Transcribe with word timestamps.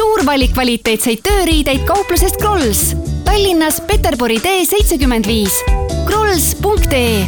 suur 0.00 0.22
valik 0.24 0.54
kvaliteetseid 0.56 1.20
tööriideid 1.24 1.82
kauplusest 1.88 2.38
Krolls. 2.40 2.94
Tallinnas 3.26 3.82
Peterburi 3.84 4.38
tee 4.40 4.64
seitsekümmend 4.64 5.28
viis. 5.28 5.58
krolls.ee 6.06 7.26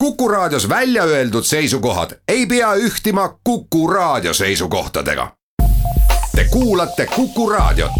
Kuku 0.00 0.28
Raadios 0.28 0.68
välja 0.68 1.04
öeldud 1.04 1.44
seisukohad 1.44 2.16
ei 2.28 2.46
pea 2.46 2.74
ühtima 2.74 3.28
Kuku 3.44 3.86
Raadio 3.88 4.34
seisukohtadega. 4.34 5.28
Te 6.36 6.44
kuulate 6.50 7.06
Kuku 7.06 7.50
Raadiot. 7.50 7.92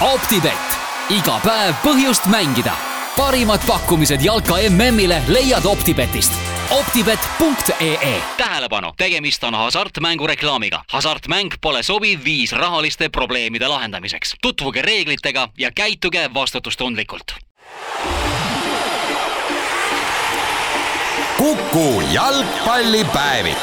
optibett, 0.00 0.80
iga 1.10 1.40
päev 1.44 1.74
põhjust 1.84 2.26
mängida. 2.26 2.72
parimad 3.16 3.60
pakkumised 3.66 4.20
jalka 4.24 4.54
MM-ile 4.70 5.22
leiad 5.28 5.64
Optibetist 5.64 6.53
optibet.ee 6.70 8.22
tähelepanu, 8.36 8.92
tegemist 8.96 9.44
on 9.44 9.54
hasartmängu 9.54 10.26
reklaamiga. 10.26 10.84
hasartmäng 10.92 11.50
pole 11.60 11.82
sobiv 11.82 12.20
viis 12.24 12.52
rahaliste 12.52 13.08
probleemide 13.08 13.68
lahendamiseks. 13.68 14.34
tutvuge 14.42 14.82
reeglitega 14.82 15.48
ja 15.58 15.70
käituge 15.72 16.30
vastutustundlikult. 16.34 17.34
Kuku 21.36 22.00
jalgpallipäevik. 22.12 23.58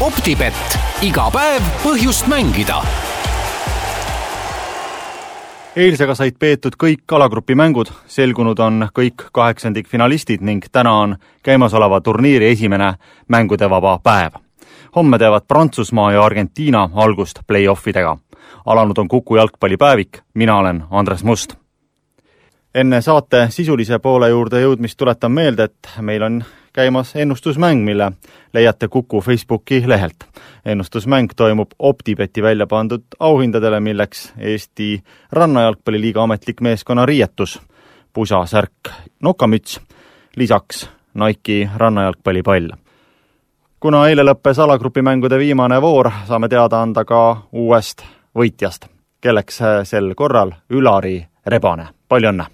optibett, 0.00 0.78
iga 1.02 1.30
päev 1.30 1.62
põhjust 1.82 2.26
mängida 2.26 2.82
eilsega 5.78 6.14
said 6.18 6.34
peetud 6.38 6.74
kõik 6.74 7.12
alagrupi 7.14 7.54
mängud, 7.54 7.90
selgunud 8.10 8.58
on 8.58 8.88
kõik 8.94 9.28
kaheksandikfinalistid 9.32 10.42
ning 10.42 10.64
täna 10.72 10.92
on 11.04 11.16
käimasoleva 11.46 12.00
turniiri 12.00 12.50
esimene 12.50 12.94
mängudevaba 13.28 13.98
päev. 14.02 14.32
homme 14.96 15.18
teevad 15.18 15.42
Prantsusmaa 15.48 16.12
ja 16.12 16.22
Argentiina 16.22 16.90
algust 16.94 17.38
play-offidega. 17.46 18.18
alanud 18.66 18.98
on 18.98 19.08
Kuku 19.08 19.36
jalgpallipäevik, 19.36 20.18
mina 20.34 20.56
olen 20.56 20.84
Andres 20.90 21.24
Must. 21.24 21.54
enne 22.74 23.00
saate 23.00 23.46
sisulise 23.50 23.98
poole 23.98 24.28
juurde 24.28 24.60
jõudmist 24.60 24.96
tuletan 24.96 25.32
meelde, 25.32 25.64
et 25.64 25.88
meil 26.00 26.22
on 26.22 26.44
käimas 26.78 27.16
ennustusmäng, 27.16 27.84
mille 27.84 28.12
leiate 28.52 28.88
Kuku 28.88 29.20
Facebooki 29.20 29.82
lehelt. 29.86 30.16
ennustusmäng 30.64 31.28
toimub 31.36 31.70
Optibeti 31.78 32.42
välja 32.42 32.66
pandud 32.66 33.02
auhindadele, 33.20 33.80
milleks 33.80 34.32
Eesti 34.38 35.02
Rannajalgpalliliiga 35.32 36.22
ametlik 36.22 36.60
meeskonna 36.60 37.06
riietus, 37.06 37.60
pusasärk, 38.12 38.88
nokamüts, 39.22 39.80
lisaks 40.36 40.90
Nike'i 41.14 41.68
rannajalgpallipall. 41.76 42.70
kuna 43.80 44.08
eile 44.08 44.22
lõppes 44.22 44.62
alagrupi 44.62 45.02
mängude 45.02 45.38
viimane 45.38 45.82
voor, 45.82 46.10
saame 46.28 46.48
teada 46.48 46.82
anda 46.82 47.04
ka 47.04 47.42
uuest 47.52 48.06
võitjast, 48.38 48.86
kelleks 49.20 49.62
sel 49.82 50.14
korral 50.14 50.52
Ülari 50.70 51.26
Rebane, 51.46 51.88
palju 52.08 52.28
õnne! 52.28 52.46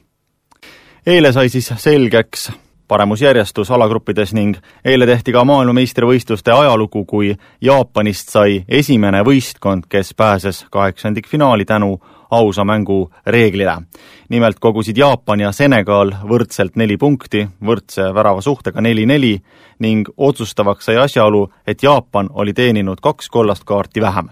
eile 1.07 1.33
sai 1.33 1.49
siis 1.49 1.73
selgeks 1.77 2.64
paremusjärjestus 2.89 3.71
alagruppides 3.71 4.35
ning 4.35 4.57
eile 4.85 5.07
tehti 5.07 5.33
ka 5.33 5.45
maailmameistrivõistluste 5.45 6.53
ajalugu, 6.53 7.05
kui 7.05 7.35
Jaapanist 7.61 8.29
sai 8.35 8.65
esimene 8.69 9.23
võistkond, 9.25 9.89
kes 9.89 10.15
pääses 10.15 10.67
kaheksandikfinaali 10.71 11.65
tänu 11.65 11.99
ausa 12.31 12.65
mängu 12.65 13.11
reeglile. 13.27 13.83
nimelt 14.29 14.59
kogusid 14.61 14.97
Jaapan 14.97 15.41
ja 15.41 15.53
Senegal 15.53 16.13
võrdselt 16.29 16.77
neli 16.77 16.97
punkti, 16.97 17.49
võrdse 17.65 18.15
väravasuhtega 18.15 18.81
neli-neli 18.81 19.39
ning 19.79 20.09
otsustavaks 20.17 20.85
sai 20.85 20.97
asjaolu, 20.97 21.51
et 21.67 21.83
Jaapan 21.83 22.29
oli 22.33 22.53
teeninud 22.53 23.01
kaks 23.01 23.29
kollast 23.29 23.65
kaarti 23.65 24.01
vähem 24.01 24.29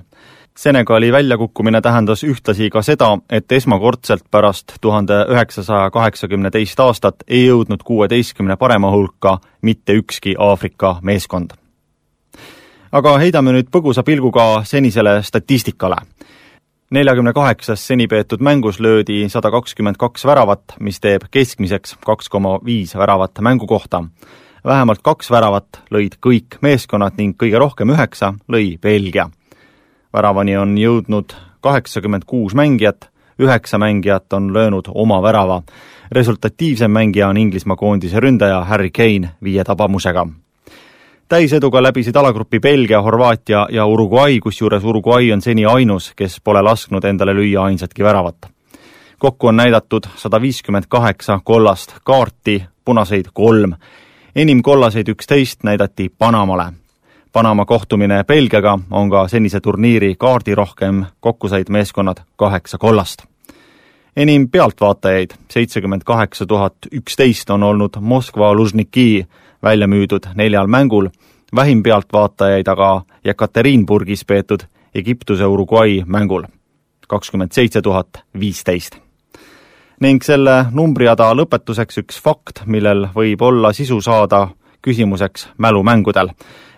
Senegali 0.57 1.13
väljakukkumine 1.13 1.81
tähendas 1.81 2.25
ühtlasi 2.25 2.69
ka 2.71 2.83
seda, 2.85 3.19
et 3.31 3.53
esmakordselt 3.53 4.27
pärast 4.31 4.75
tuhande 4.81 5.23
üheksasaja 5.33 5.91
kaheksakümne 5.91 6.51
teist 6.53 6.81
aastat 6.81 7.25
ei 7.29 7.47
jõudnud 7.47 7.81
kuueteistkümne 7.85 8.59
parema 8.61 8.91
hulka 8.93 9.39
mitte 9.63 9.97
ükski 9.97 10.35
Aafrika 10.39 10.99
meeskond. 11.03 11.57
aga 12.93 13.17
heidame 13.19 13.53
nüüd 13.53 13.73
põgusa 13.73 14.03
pilguga 14.03 14.65
senisele 14.65 15.23
statistikale. 15.23 15.97
neljakümne 16.91 17.33
kaheksas 17.33 17.87
seni 17.87 18.07
peetud 18.07 18.41
mängus 18.41 18.81
löödi 18.81 19.29
sada 19.29 19.51
kakskümmend 19.51 19.97
kaks 19.97 20.25
väravat, 20.25 20.63
mis 20.81 21.01
teeb 21.01 21.23
keskmiseks 21.31 21.97
kaks 22.07 22.29
koma 22.29 22.59
viis 22.65 22.95
väravat 22.95 23.41
mängu 23.41 23.67
kohta. 23.67 24.05
vähemalt 24.65 25.01
kaks 25.03 25.31
väravat 25.31 25.81
lõid 25.91 26.21
kõik 26.27 26.59
meeskonnad 26.61 27.13
ning 27.17 27.43
kõige 27.43 27.59
rohkem 27.59 27.89
üheksa 27.91 28.35
lõi 28.49 28.79
Belgia 28.81 29.31
väravani 30.13 30.57
on 30.57 30.79
jõudnud 30.79 31.33
kaheksakümmend 31.61 32.23
kuus 32.27 32.55
mängijat, 32.55 33.09
üheksa 33.41 33.79
mängijat 33.79 34.33
on 34.33 34.53
löönud 34.53 34.85
oma 34.95 35.23
värava. 35.23 35.63
resultatiivsem 36.13 36.91
mängija 36.91 37.29
on 37.29 37.37
Inglismaa 37.37 37.77
koondise 37.77 38.21
ründaja 38.21 38.65
Harry 38.65 38.91
Kane 38.91 39.31
viie 39.43 39.65
tabamusega. 39.65 40.27
täiseduga 41.29 41.83
läbisid 41.83 42.17
alagrupi 42.17 42.61
Belgia, 42.61 43.03
Horvaatia 43.03 43.67
ja 43.71 43.87
Uruguay, 43.87 44.41
kusjuures 44.41 44.85
Uruguay 44.85 45.33
on 45.33 45.41
seni 45.41 45.67
ainus, 45.67 46.13
kes 46.17 46.41
pole 46.45 46.63
lasknud 46.63 47.05
endale 47.05 47.33
lüüa 47.35 47.63
ainsatki 47.63 48.05
väravat. 48.05 48.37
kokku 49.19 49.47
on 49.47 49.57
näidatud 49.57 50.03
sada 50.17 50.41
viiskümmend 50.41 50.85
kaheksa 50.89 51.41
kollast 51.45 51.95
kaarti, 52.05 52.65
punaseid 52.85 53.27
kolm. 53.33 53.73
enim 54.37 54.63
kollaseid 54.63 55.09
üksteist 55.09 55.63
näidati 55.63 56.09
Panamale 56.19 56.82
Panama 57.33 57.65
kohtumine 57.65 58.25
Belgiaga 58.25 58.79
on 58.91 59.11
ka 59.11 59.29
senise 59.29 59.61
turniiri 59.61 60.15
kaardirohkem, 60.19 61.05
kokku 61.21 61.49
said 61.49 61.69
meeskonnad 61.69 62.17
kaheksa 62.37 62.79
kollast. 62.79 63.23
enim 64.17 64.49
pealtvaatajaid, 64.49 65.31
seitsekümmend 65.49 66.03
kaheksa 66.05 66.47
tuhat 66.47 66.75
üksteist, 66.93 67.51
on 67.51 67.63
olnud 67.63 67.91
Moskva 68.01 68.55
Lužniki 68.55 69.27
välja 69.63 69.87
müüdud 69.87 70.29
neljal 70.35 70.67
mängul, 70.67 71.09
vähim 71.57 71.83
pealtvaatajaid 71.83 72.69
aga 72.69 73.03
Jekaterinburgis 73.25 74.25
peetud 74.25 74.61
Egiptuse 74.95 75.47
Uruguay 75.47 76.03
mängul, 76.07 76.43
kakskümmend 77.09 77.53
seitse 77.53 77.83
tuhat 77.83 78.09
viisteist 78.41 78.97
ning 80.01 80.25
selle 80.25 80.65
numbriada 80.75 81.29
lõpetuseks 81.39 82.01
üks 82.03 82.19
fakt, 82.21 82.65
millel 82.67 83.07
võib 83.15 83.43
olla 83.43 83.73
sisu 83.73 84.01
saada 84.03 84.49
küsimuseks 84.83 85.49
mälumängudel 85.63 86.33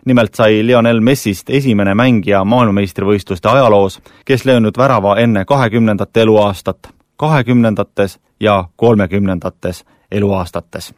nimelt 0.05 0.35
sai 0.35 0.67
Lionel 0.67 1.01
Messist 1.01 1.51
esimene 1.51 1.95
mängija 1.95 2.45
maailmameistrivõistluste 2.45 3.49
ajaloos, 3.49 4.01
kes 4.25 4.45
löönud 4.45 4.77
värava 4.79 5.17
enne 5.21 5.45
kahekümnendat 5.45 6.17
eluaastat, 6.17 6.89
kahekümnendates 7.17 8.19
ja 8.41 8.65
kolmekümnendates 8.77 9.85
eluaastates. 10.11 10.95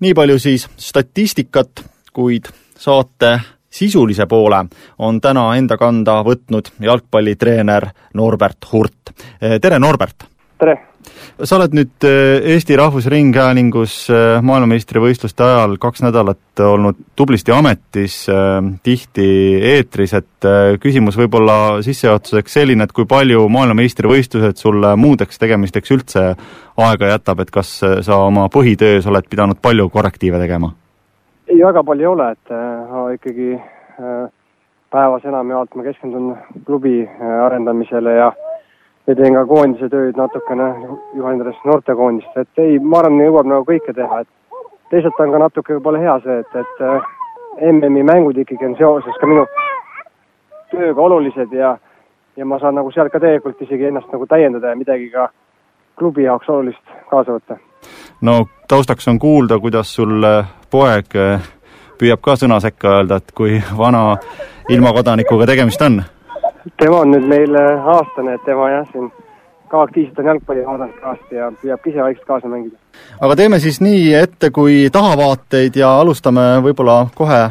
nii 0.00 0.14
palju 0.14 0.38
siis 0.38 0.68
statistikat, 0.76 1.84
kuid 2.12 2.44
saate 2.78 3.40
sisulise 3.70 4.26
poole 4.26 4.64
on 4.98 5.20
täna 5.20 5.56
enda 5.56 5.76
kanda 5.76 6.22
võtnud 6.24 6.72
jalgpallitreener 6.80 7.88
Norbert 8.14 8.72
Hurt. 8.72 9.14
tere, 9.60 9.78
Norbert! 9.78 10.24
tere! 10.58 10.89
Sa 11.44 11.56
oled 11.56 11.74
nüüd 11.76 12.06
äh, 12.06 12.40
Eesti 12.54 12.76
Rahvusringhäälingus 12.78 13.94
äh, 14.12 14.40
maailmameistrivõistluste 14.44 15.44
ajal 15.44 15.76
kaks 15.80 16.02
nädalat 16.04 16.62
olnud 16.64 16.98
tublisti 17.16 17.54
ametis, 17.54 18.22
äh, 18.32 18.58
tihti 18.84 19.28
eetris, 19.74 20.14
et 20.18 20.48
küsimus 20.80 21.18
võib-olla 21.20 21.80
sissejuhatuseks 21.84 22.58
selline, 22.60 22.84
et 22.86 22.92
kui 22.96 23.08
palju 23.08 23.46
maailmameistrivõistlused 23.52 24.60
sulle 24.60 24.94
muudeks 25.00 25.40
tegemisteks 25.40 25.96
üldse 25.96 26.26
aega 26.80 27.14
jätab, 27.14 27.42
et 27.44 27.52
kas 27.52 27.72
sa 27.80 28.20
oma 28.24 28.48
põhitöös 28.52 29.08
oled 29.10 29.28
pidanud 29.30 29.60
palju 29.62 29.88
korrektiive 29.92 30.40
tegema? 30.40 30.72
ei, 31.50 31.58
väga 31.58 31.82
palju 31.84 32.06
ei 32.06 32.08
ole, 32.08 32.28
et 32.36 32.52
ma 32.90 33.08
ikkagi 33.12 33.56
päevas 34.90 35.24
enamjaolt 35.26 35.74
ma 35.76 35.84
keskendun 35.86 36.30
klubi 36.66 37.02
arendamisele 37.44 38.14
ja 38.16 38.30
ja 39.10 39.16
teen 39.18 39.34
ka 39.34 39.44
koondise 39.50 39.88
tööd 39.90 40.18
natukene, 40.18 40.68
juhendan 41.18 41.54
noortekoondist, 41.66 42.36
et 42.38 42.62
ei, 42.62 42.78
ma 42.78 43.00
arvan, 43.02 43.18
jõuab 43.24 43.48
nagu 43.50 43.66
kõike 43.66 43.94
teha, 43.96 44.22
et 44.22 44.28
teisalt 44.92 45.18
on 45.22 45.32
ka 45.34 45.40
natuke 45.42 45.76
võib-olla 45.76 46.02
hea 46.02 46.16
see, 46.24 46.38
et, 46.44 46.58
et 46.62 46.84
äh, 46.86 47.08
MM-i 47.72 48.04
mängud 48.06 48.38
ikkagi 48.38 48.68
on 48.68 48.76
seoses 48.78 49.18
ka 49.20 49.28
minu 49.30 49.46
tööga 50.70 51.02
olulised 51.02 51.52
ja 51.56 51.76
ja 52.38 52.46
ma 52.46 52.58
saan 52.62 52.78
nagu 52.78 52.92
sealt 52.94 53.12
ka 53.12 53.20
tegelikult 53.20 53.62
isegi 53.66 53.88
ennast 53.88 54.12
nagu 54.14 54.26
täiendada 54.26 54.70
ja 54.70 54.78
midagi 54.78 55.10
ka 55.10 55.26
klubi 55.98 56.24
jaoks 56.24 56.48
olulist 56.48 56.94
kaasa 57.10 57.34
võtta. 57.36 57.58
no 58.20 58.46
taustaks 58.68 59.08
on 59.08 59.18
kuulda, 59.18 59.58
kuidas 59.58 59.94
sul 59.94 60.22
äh, 60.24 60.46
poeg 60.70 61.18
äh, 61.18 61.50
püüab 61.98 62.22
ka 62.22 62.38
sõna 62.38 62.60
sekka 62.62 63.00
öelda, 63.00 63.18
et 63.20 63.34
kui 63.34 63.58
vana 63.76 64.16
ilmakodanikuga 64.70 65.50
tegemist 65.50 65.82
on 65.82 66.02
tema 66.78 67.00
on 67.00 67.10
nüüd 67.14 67.26
meil 67.28 67.56
aastane, 67.56 68.34
et 68.34 68.44
tema 68.44 68.70
jah, 68.70 68.86
siin 68.92 69.10
ka 69.70 69.82
aktiivselt 69.86 70.18
on 70.18 70.30
jalgpalli 70.32 70.66
vaadanud 70.66 70.98
kõvasti 70.98 71.38
ja 71.38 71.50
püüab 71.62 71.86
ise 71.86 72.02
vaikselt 72.02 72.26
kaasa 72.26 72.50
mängida. 72.50 72.76
aga 73.20 73.36
teeme 73.36 73.60
siis 73.62 73.80
nii 73.80 74.14
ette 74.18 74.50
kui 74.50 74.88
tahavaateid 74.92 75.76
ja 75.76 75.92
alustame 76.00 76.46
võib-olla 76.64 77.06
kohe 77.14 77.42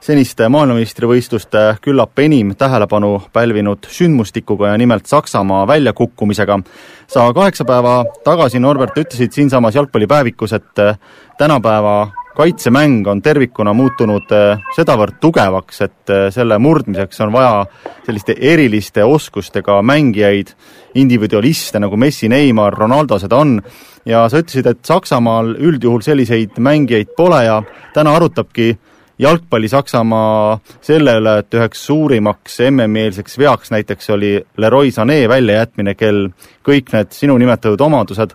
seniste 0.00 0.48
maailmameistrivõistluste 0.48 1.62
küllap 1.84 2.18
enim 2.24 2.54
tähelepanu 2.58 3.12
pälvinud 3.32 3.86
sündmustikuga 3.92 4.72
ja 4.72 4.78
nimelt 4.80 5.06
Saksamaa 5.06 5.66
väljakukkumisega. 5.66 6.58
sa 7.06 7.32
kaheksa 7.34 7.64
päeva 7.64 8.04
tagasi, 8.24 8.58
Norbert, 8.58 8.96
ütlesid 8.98 9.32
siinsamas 9.32 9.74
jalgpallipäevikus, 9.74 10.52
et 10.52 10.98
tänapäeva 11.38 12.08
kaitsemäng 12.36 13.06
on 13.08 13.22
tervikuna 13.22 13.72
muutunud 13.76 14.32
eh, 14.34 14.60
sedavõrd 14.76 15.18
tugevaks, 15.20 15.80
et 15.86 16.12
eh, 16.12 16.26
selle 16.34 16.58
murdmiseks 16.62 17.20
on 17.26 17.32
vaja 17.34 17.64
selliste 18.06 18.36
eriliste 18.38 19.04
oskustega 19.04 19.80
mängijaid, 19.82 20.54
individualiste 21.00 21.80
nagu 21.82 21.96
Messi, 21.96 22.28
Neimar, 22.28 22.74
Ronaldo 22.74 23.18
seda 23.22 23.40
on, 23.42 23.58
ja 24.06 24.26
sa 24.30 24.42
ütlesid, 24.42 24.66
et 24.70 24.84
Saksamaal 24.86 25.54
üldjuhul 25.58 26.04
selliseid 26.06 26.58
mängijaid 26.58 27.12
pole 27.16 27.44
ja 27.44 27.60
täna 27.94 28.14
arutabki 28.16 28.72
jalgpalli 29.20 29.68
Saksamaa 29.68 30.58
selle 30.80 31.16
üle, 31.20 31.34
et 31.42 31.54
üheks 31.54 31.82
suurimaks 31.86 32.60
MM-eelseks 32.70 33.36
veaks 33.38 33.72
näiteks 33.74 34.10
oli 34.14 34.32
Leroy 34.56 34.90
Sané 34.94 35.22
väljajätmine, 35.28 35.94
kel 35.94 36.30
kõik 36.66 36.94
need 36.94 37.12
sinu 37.16 37.36
nimetatud 37.40 37.80
omadused 37.84 38.32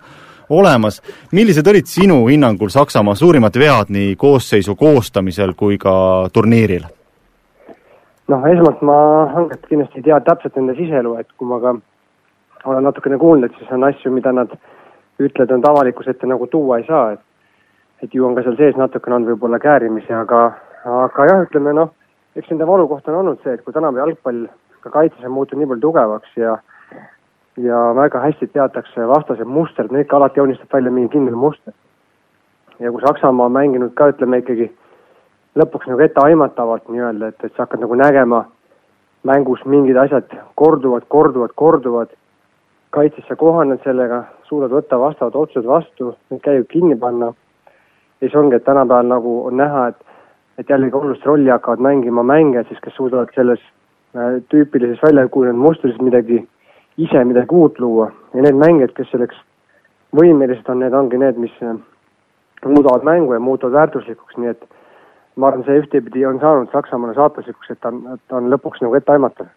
olemas. 0.49 1.01
millised 1.31 1.67
olid 1.67 1.85
sinu 1.85 2.25
hinnangul 2.27 2.69
Saksamaa 2.69 3.15
suurimad 3.15 3.59
vead 3.59 3.89
nii 3.89 4.15
koosseisu 4.15 4.75
koostamisel 4.75 5.53
kui 5.57 5.77
ka 5.77 6.29
turniiril? 6.33 6.85
noh, 8.27 8.45
esmalt 8.49 8.81
ma 8.81 8.97
hanget 9.33 9.67
kindlasti 9.69 10.01
ei 10.01 10.07
tea 10.09 10.19
täpselt 10.19 10.55
nende 10.55 10.73
siseelu, 10.75 11.15
et 11.19 11.27
kui 11.37 11.47
ma 11.47 11.59
ka 11.61 11.75
olen 12.65 12.83
natukene 12.83 13.17
kuulnud, 13.21 13.53
siis 13.57 13.71
on 13.71 13.83
asju, 13.85 14.11
mida 14.11 14.31
nad 14.33 14.53
ütlevad, 15.21 15.51
nad 15.53 15.67
avalikkuse 15.69 16.15
ette 16.15 16.27
nagu 16.27 16.47
tuua 16.47 16.79
ei 16.81 16.87
saa, 16.87 17.11
et 17.13 17.21
et 18.03 18.13
ju 18.13 18.25
on 18.27 18.35
ka 18.35 18.43
seal 18.43 18.57
sees 18.59 18.75
natukene 18.77 19.15
olnud 19.15 19.31
võib-olla 19.33 19.59
käärimisi, 19.61 20.11
aga, 20.13 20.41
aga 21.05 21.27
jah, 21.29 21.43
ütleme 21.45 21.73
noh, 21.73 21.93
eks 22.35 22.49
nende 22.51 22.67
valukoht 22.67 23.07
on 23.09 23.21
olnud 23.21 23.43
see, 23.43 23.53
et 23.55 23.63
kui 23.63 23.73
tänapäeva 23.73 24.03
jalgpall 24.03 24.47
ka 24.83 24.91
kaitses 24.93 25.25
on 25.25 25.33
muutunud 25.37 25.63
nii 25.63 25.69
palju 25.71 25.85
tugevaks 25.87 26.35
ja 26.37 26.57
ja 27.57 27.95
väga 27.95 28.19
hästi 28.19 28.47
teatakse 28.47 29.07
vastase 29.07 29.43
mustrid, 29.43 29.91
need 29.91 30.05
ikka 30.05 30.17
alati 30.17 30.39
joonistab 30.39 30.73
välja 30.73 30.91
mingi 30.91 31.09
kindel 31.09 31.35
muster. 31.35 31.73
ja 32.79 32.91
kui 32.91 33.01
Saksamaa 33.01 33.45
on 33.45 33.51
mänginud 33.51 33.93
ka, 33.93 34.09
ütleme 34.11 34.41
ikkagi 34.41 34.71
lõpuks 35.55 35.87
nagu 35.87 36.01
etteaimatavalt 36.03 36.89
nii-öelda, 36.89 37.27
et, 37.27 37.43
et 37.43 37.53
sa 37.55 37.63
hakkad 37.63 37.79
nagu 37.79 37.95
nägema 37.95 38.45
mängus 39.23 39.63
mingid 39.65 39.97
asjad 39.97 40.35
korduvad, 40.55 41.07
korduvad, 41.07 41.53
korduvad, 41.55 42.11
kaitses 42.89 43.27
sa 43.27 43.35
kohaned 43.35 43.79
sellega, 43.83 44.25
suudad 44.43 44.75
võtta 44.75 44.99
vastavad 44.99 45.35
otsused 45.35 45.67
vastu, 45.67 46.11
need 46.29 46.43
käivad 46.43 46.67
kinni 46.69 46.99
panna, 46.99 47.31
ja 48.19 48.27
siis 48.27 48.35
ongi, 48.35 48.55
et 48.55 48.67
tänapäeval 48.67 49.07
nagu 49.07 49.39
on 49.47 49.57
näha, 49.57 49.87
et 49.87 50.03
et 50.57 50.69
jällegi 50.69 50.95
olulist 50.95 51.25
rolli 51.27 51.49
hakkavad 51.51 51.81
mängima 51.83 52.23
mängijad 52.23 52.67
siis, 52.67 52.79
kes 52.79 52.95
suudavad 52.95 53.31
selles 53.35 53.59
äh, 54.15 54.37
tüüpilises 54.51 55.01
väljakujunenud 55.03 55.59
mustris 55.59 55.97
midagi 55.99 56.45
ise 56.97 57.23
midagi 57.23 57.55
uut 57.55 57.79
luua 57.79 58.11
ja 58.33 58.41
need 58.41 58.55
mängijad, 58.59 58.93
kes 58.95 59.11
selleks 59.11 59.35
võimelised 60.15 60.69
on, 60.71 60.79
need 60.79 60.93
ongi 60.95 61.19
need, 61.19 61.37
mis 61.41 61.53
äh, 61.63 61.75
muudavad 62.65 63.03
mängu 63.03 63.33
ja 63.33 63.39
muutuvad 63.39 63.73
väärtuslikuks, 63.73 64.37
nii 64.37 64.53
et 64.53 64.63
ma 65.35 65.51
arvan, 65.51 65.65
see 65.67 65.81
ühtepidi 65.81 66.25
on 66.25 66.39
saanud 66.39 66.71
Saksamaale 66.71 67.15
saatuslikuks, 67.17 67.71
et 67.71 67.79
ta 67.81 67.91
on, 67.91 68.19
ta 68.27 68.39
on 68.39 68.49
lõpuks 68.53 68.83
nagu 68.85 68.95
etteaimatav. 68.95 69.47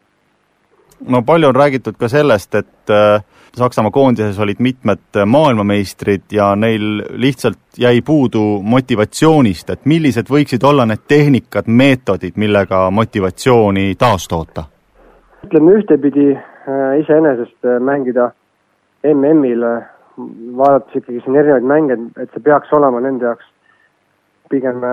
no 1.09 1.23
palju 1.23 1.49
on 1.49 1.57
räägitud 1.57 1.99
ka 1.99 2.09
sellest, 2.09 2.55
et 2.55 2.91
äh, 2.91 3.23
Saksamaa 3.57 3.91
koondises 3.91 4.39
olid 4.39 4.59
mitmed 4.59 5.21
maailmameistrid 5.27 6.23
ja 6.33 6.57
neil 6.57 7.03
lihtsalt 7.11 7.79
jäi 7.79 8.03
puudu 8.03 8.61
motivatsioonist, 8.63 9.71
et 9.71 9.87
millised 9.87 10.31
võiksid 10.31 10.65
olla 10.65 10.87
need 10.87 11.07
tehnikad, 11.09 11.67
meetodid, 11.67 12.37
millega 12.37 12.91
motivatsiooni 12.91 13.95
taastoota? 13.99 14.65
Ütleme 15.47 15.79
ühtepidi 15.79 16.33
Äh, 16.69 17.01
iseenesest 17.01 17.65
äh, 17.65 17.81
mängida 17.81 18.33
MM-il, 19.05 19.63
äh, 19.63 19.83
vaadates 20.57 20.97
ikkagi 20.99 21.23
siin 21.25 21.39
erinevaid 21.41 21.65
mänge, 21.65 21.97
et 22.21 22.35
see 22.35 22.43
peaks 22.45 22.73
olema 22.77 23.01
nende 23.01 23.25
jaoks 23.25 23.47
pigem 24.53 24.85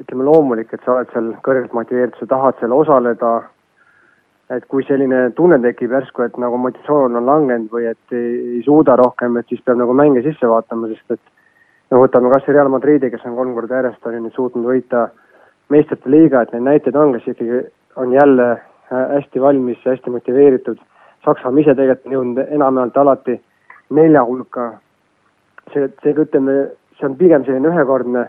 ütleme 0.00 0.24
loomulik, 0.28 0.72
et 0.72 0.80
sa 0.86 0.94
oled 0.94 1.12
seal 1.12 1.28
kõrgelt 1.44 1.74
motiveeritud, 1.76 2.22
sa 2.22 2.30
tahad 2.30 2.56
seal 2.60 2.72
osaleda, 2.72 3.34
et 4.56 4.64
kui 4.72 4.86
selline 4.88 5.26
tunne 5.36 5.60
tekib 5.66 5.92
järsku, 5.92 6.24
et 6.24 6.40
nagu 6.40 6.56
motivatsioon 6.62 7.20
on 7.20 7.28
langenud 7.28 7.68
või 7.74 7.90
et 7.90 8.16
ei, 8.16 8.32
ei 8.56 8.64
suuda 8.64 8.96
rohkem, 9.02 9.36
et 9.36 9.52
siis 9.52 9.60
peab 9.66 9.82
nagu 9.82 9.92
mänge 9.98 10.24
sisse 10.24 10.48
vaatama, 10.48 10.88
sest 10.94 11.18
et 11.18 11.24
no 11.92 12.00
võtame 12.00 12.32
kas 12.32 12.48
või 12.48 12.56
Real 12.56 12.72
Madridi, 12.72 13.12
kes 13.12 13.28
on 13.28 13.36
kolm 13.36 13.52
korda 13.58 13.82
järjest 13.82 14.08
on 14.08 14.16
ju 14.16 14.24
nüüd 14.24 14.40
suutnud 14.40 14.72
võita 14.72 15.08
meistrite 15.74 16.16
liiga, 16.16 16.46
et 16.46 16.56
neid 16.56 16.70
näiteid 16.70 16.96
on, 16.96 17.12
kes 17.18 17.34
ikkagi 17.34 17.66
on 18.00 18.16
jälle 18.16 18.52
hästi 18.90 19.40
valmis, 19.40 19.78
hästi 19.86 20.10
motiveeritud. 20.10 20.78
Saksamaa 21.24 21.60
ise 21.62 21.74
tegelikult 21.78 22.06
on 22.06 22.16
jõudnud 22.16 22.54
enamjaolt 22.56 22.96
alati 22.96 23.38
nelja 23.90 24.24
hulka. 24.24 24.72
see, 25.72 25.88
seega 26.02 26.24
ütleme, 26.26 26.54
see 26.98 27.06
on 27.06 27.14
pigem 27.16 27.44
selline 27.46 27.70
ühekordne, 27.70 28.24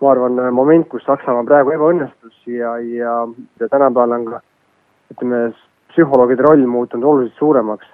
ma 0.00 0.10
arvan, 0.10 0.36
moment, 0.54 0.86
kus 0.88 1.02
Saksamaa 1.08 1.46
praegu 1.48 1.72
ebaõnnestus 1.74 2.36
ja, 2.46 2.76
ja, 2.78 3.14
ja 3.60 3.68
tänapäeval 3.68 4.12
on 4.18 4.26
ka 4.28 4.40
ütleme, 5.14 5.40
psühholoogide 5.90 6.44
roll 6.46 6.66
muutunud 6.66 7.04
oluliselt 7.04 7.38
suuremaks. 7.38 7.86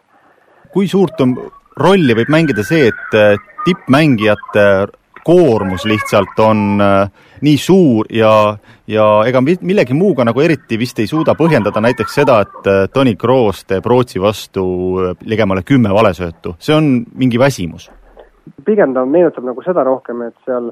kui 0.74 0.88
suurt 0.88 1.20
on, 1.20 1.36
rolli 1.80 2.16
võib 2.18 2.32
mängida 2.32 2.64
see, 2.66 2.90
et 2.90 3.40
tippmängijate 3.64 4.66
koormus 5.26 5.84
lihtsalt 5.84 6.38
on 6.38 6.80
äh, 6.80 7.10
nii 7.42 7.58
suur 7.58 8.06
ja, 8.14 8.30
ja 8.86 9.06
ega 9.26 9.42
millegi 9.42 9.94
muuga 9.98 10.24
nagu 10.26 10.42
eriti 10.44 10.78
vist 10.78 11.00
ei 11.02 11.10
suuda 11.10 11.34
põhjendada 11.38 11.82
näiteks 11.82 12.14
seda, 12.20 12.38
et 12.46 12.70
äh, 12.70 12.84
Toni 12.94 13.16
Kroos 13.18 13.64
teeb 13.66 13.86
Rootsi 13.90 14.22
vastu 14.22 14.64
äh, 15.02 15.16
ligemale 15.26 15.66
kümme 15.66 15.90
valesöötu, 15.94 16.54
see 16.62 16.76
on 16.76 16.90
mingi 17.18 17.42
väsimus? 17.42 17.90
pigem 18.66 18.94
ta 18.94 19.02
meenutab 19.06 19.44
nagu 19.46 19.62
seda 19.62 19.82
rohkem, 19.86 20.22
et 20.28 20.34
seal 20.46 20.70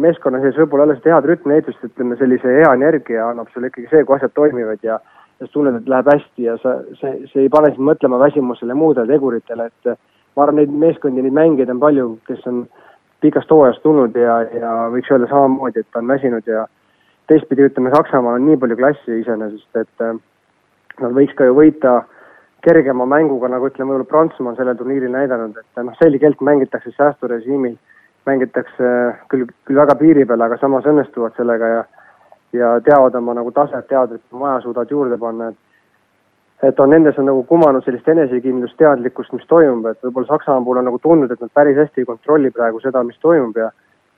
meeskonna 0.00 0.42
sees 0.42 0.56
võib-olla 0.60 0.84
alles 0.84 1.00
head 1.04 1.24
rütmiehitust, 1.24 1.80
ütleme 1.86 2.18
sellise 2.20 2.50
hea 2.58 2.68
energia 2.76 3.30
annab 3.30 3.48
sulle 3.52 3.70
ikkagi 3.70 3.88
see, 3.88 4.04
kui 4.04 4.18
asjad 4.18 4.34
toimivad 4.36 4.84
ja 4.84 4.98
ja 5.40 5.46
sa 5.46 5.52
tunned, 5.52 5.78
et 5.80 5.88
läheb 5.88 6.08
hästi 6.12 6.44
ja 6.44 6.58
sa, 6.60 6.74
see, 7.00 7.14
see 7.32 7.46
ei 7.46 7.50
pane 7.52 7.72
sind 7.72 7.88
mõtlema 7.88 8.20
väsimusele 8.20 8.76
muudele 8.76 9.08
teguritele, 9.16 9.70
et 9.72 9.96
ma 10.36 10.44
arvan, 10.44 10.60
neid 10.60 10.76
meeskondi, 10.84 11.24
neid 11.24 11.36
mängijaid 11.36 11.72
on 11.72 11.80
palju, 11.82 12.06
kes 12.28 12.44
on 12.50 12.60
äh, 12.62 12.83
pikast 13.24 13.50
hooajast 13.50 13.82
tulnud 13.82 14.16
ja, 14.20 14.40
ja 14.52 14.72
võiks 14.92 15.10
öelda 15.12 15.30
samamoodi, 15.30 15.80
et 15.80 15.90
ta 15.92 16.02
on 16.02 16.12
väsinud 16.12 16.48
ja 16.50 16.66
teistpidi 17.30 17.64
ütleme, 17.64 17.92
Saksamaal 17.94 18.38
on 18.38 18.46
nii 18.48 18.60
palju 18.60 18.76
klassi 18.80 19.20
iseenesest, 19.22 19.70
et 19.80 20.04
äh, 20.04 20.18
nad 21.00 21.16
võiks 21.16 21.36
ka 21.38 21.48
ju 21.48 21.56
võita 21.56 22.02
kergema 22.64 23.06
mänguga, 23.08 23.48
nagu 23.52 23.68
ütleme, 23.68 23.92
võib-olla 23.92 24.08
Prantsusmaa 24.12 24.52
on 24.52 24.60
sellel 24.60 24.76
turniiril 24.78 25.12
näidanud, 25.12 25.56
et 25.60 25.82
noh, 25.84 25.96
selgelt 26.00 26.40
mängitakse 26.44 26.92
säästurežiimil, 26.96 27.76
mängitakse 28.28 28.92
küll, 29.32 29.48
küll 29.68 29.80
väga 29.80 29.96
piiri 30.00 30.24
peal, 30.28 30.44
aga 30.44 30.56
samas 30.60 30.88
õnnestuvad 30.88 31.36
sellega 31.36 31.76
ja 31.78 31.84
ja 32.54 32.80
teavad 32.86 33.14
oma 33.18 33.34
nagu 33.34 33.50
taset, 33.52 33.86
teavad, 33.90 34.12
et 34.14 34.22
maja 34.32 34.60
suudavad 34.62 34.90
juurde 34.90 35.18
panna, 35.18 35.48
et 35.50 35.56
et 36.68 36.80
on 36.80 36.90
nendes 36.90 37.18
on 37.18 37.26
nagu 37.28 37.42
kumanud 37.48 37.84
sellist 37.84 38.08
enesekindlust, 38.08 38.76
teadlikkust, 38.80 39.32
mis 39.36 39.46
toimub, 39.50 39.86
et 39.90 39.98
võib-olla 40.04 40.30
Saksamaa 40.30 40.64
puhul 40.64 40.80
on 40.80 40.88
nagu 40.88 41.00
tundnud, 41.02 41.32
et 41.32 41.40
nad 41.40 41.52
päris 41.54 41.76
hästi 41.76 42.02
ei 42.02 42.08
kontrolli 42.08 42.52
praegu 42.54 42.80
seda, 42.82 43.02
mis 43.06 43.18
toimub 43.22 43.56
ja 43.60 43.70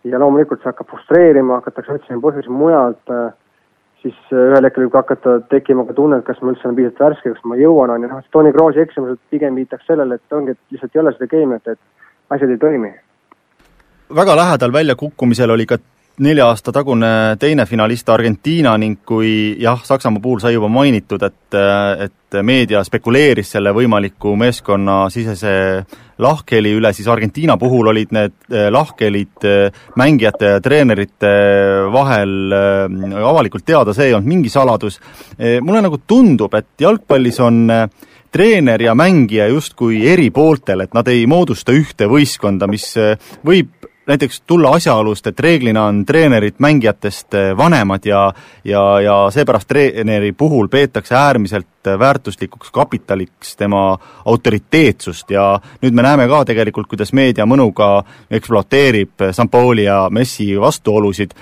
ja 0.06 0.20
loomulikult 0.22 0.62
see 0.62 0.70
hakkab 0.70 0.90
frustreerima, 0.92 1.60
hakatakse 1.60 1.96
otsima 1.96 2.22
põhjusi 2.22 2.52
mujalt, 2.54 3.10
äh, 3.10 3.32
siis 4.02 4.14
äh, 4.30 4.44
ühel 4.52 4.68
hetkel 4.68 4.86
võib 4.86 4.98
hakata 5.00 5.40
tekkima 5.50 5.86
ka 5.88 5.96
tunne, 5.96 6.20
et 6.20 6.28
kas 6.28 6.38
ma 6.42 6.52
üldse 6.52 6.68
olen 6.68 6.78
piisavalt 6.78 7.02
värske, 7.02 7.32
kas 7.34 7.48
ma 7.50 7.58
jõuan, 7.58 7.90
on 7.94 8.06
ju, 8.06 8.12
noh, 8.12 8.22
Tony 8.34 8.52
Kroosi 8.54 8.84
eksimused 8.84 9.18
pigem 9.34 9.58
viitaks 9.58 9.88
sellele, 9.90 10.20
et 10.20 10.38
ongi, 10.38 10.54
et 10.54 10.74
lihtsalt 10.74 10.94
ei 10.94 11.02
ole 11.02 11.14
seda 11.16 11.30
keemiat, 11.32 11.74
et 11.74 12.36
asjad 12.36 12.54
ei 12.54 12.62
toimi. 12.62 12.92
väga 14.16 14.36
lähedal 14.36 14.72
väljakukkumisel 14.72 15.50
oli 15.50 15.66
ka 15.66 15.78
nelja 16.25 16.46
aasta 16.49 16.73
tagune 16.73 17.08
teine 17.40 17.66
finalist 17.68 18.08
Argentiina 18.08 18.73
ning 18.80 19.02
kui 19.04 19.56
jah, 19.61 19.82
Saksamaa 19.85 20.23
puhul 20.23 20.40
sai 20.40 20.54
juba 20.54 20.68
mainitud, 20.73 21.23
et, 21.26 21.56
et 22.06 22.38
meedia 22.46 22.80
spekuleeris 22.85 23.50
selle 23.56 23.73
võimaliku 23.76 24.32
meeskonnasisese 24.40 25.52
lahkheli 26.25 26.73
üle, 26.78 26.92
siis 26.96 27.08
Argentiina 27.12 27.58
puhul 27.61 27.92
olid 27.92 28.14
need 28.16 28.37
eh, 28.49 28.68
lahkhelid 28.73 29.44
eh, 29.44 29.82
mängijate 30.00 30.54
ja 30.54 30.62
treenerite 30.64 31.32
vahel 31.92 32.56
eh, 32.56 33.18
avalikult 33.20 33.66
teada, 33.68 33.92
see 33.92 34.08
ei 34.08 34.16
olnud 34.16 34.32
mingi 34.32 34.52
saladus. 34.52 35.00
mulle 35.37 35.82
nagu 35.85 35.99
tundub, 36.06 36.54
et 36.56 36.80
jalgpallis 36.80 37.40
on 37.44 37.66
treener 38.32 38.82
ja 38.82 38.94
mängija 38.96 39.50
justkui 39.52 40.00
eri 40.08 40.30
pooltel, 40.30 40.80
et 40.80 40.96
nad 40.96 41.08
ei 41.12 41.26
moodusta 41.28 41.76
ühte 41.76 42.08
võistkonda, 42.08 42.68
mis 42.70 42.94
võib 43.44 43.87
näiteks 44.06 44.40
tulla 44.46 44.70
asjaolust, 44.70 45.26
et 45.26 45.40
reeglina 45.40 45.84
on 45.84 46.04
treenerid 46.06 46.54
mängijatest 46.58 47.34
vanemad 47.56 48.04
ja 48.04 48.32
ja, 48.64 49.00
ja 49.00 49.16
seepärast 49.30 49.68
treeneri 49.68 50.32
puhul 50.32 50.68
peetakse 50.68 51.14
äärmiselt 51.14 51.66
väärtuslikuks 51.98 52.70
kapitaliks 52.70 53.56
tema 53.56 53.98
autoriteetsust 54.25 55.30
ja 55.30 55.60
nüüd 55.82 55.94
me 55.94 56.02
näeme 56.02 56.28
ka 56.28 56.44
tegelikult, 56.44 56.88
kuidas 56.90 57.12
meedia 57.12 57.46
mõnuga 57.46 58.02
ekspluateerib 58.30 59.26
Sampaoli 59.32 59.84
ja 59.84 60.06
Messi 60.10 60.48
vastuolusid, 60.60 61.34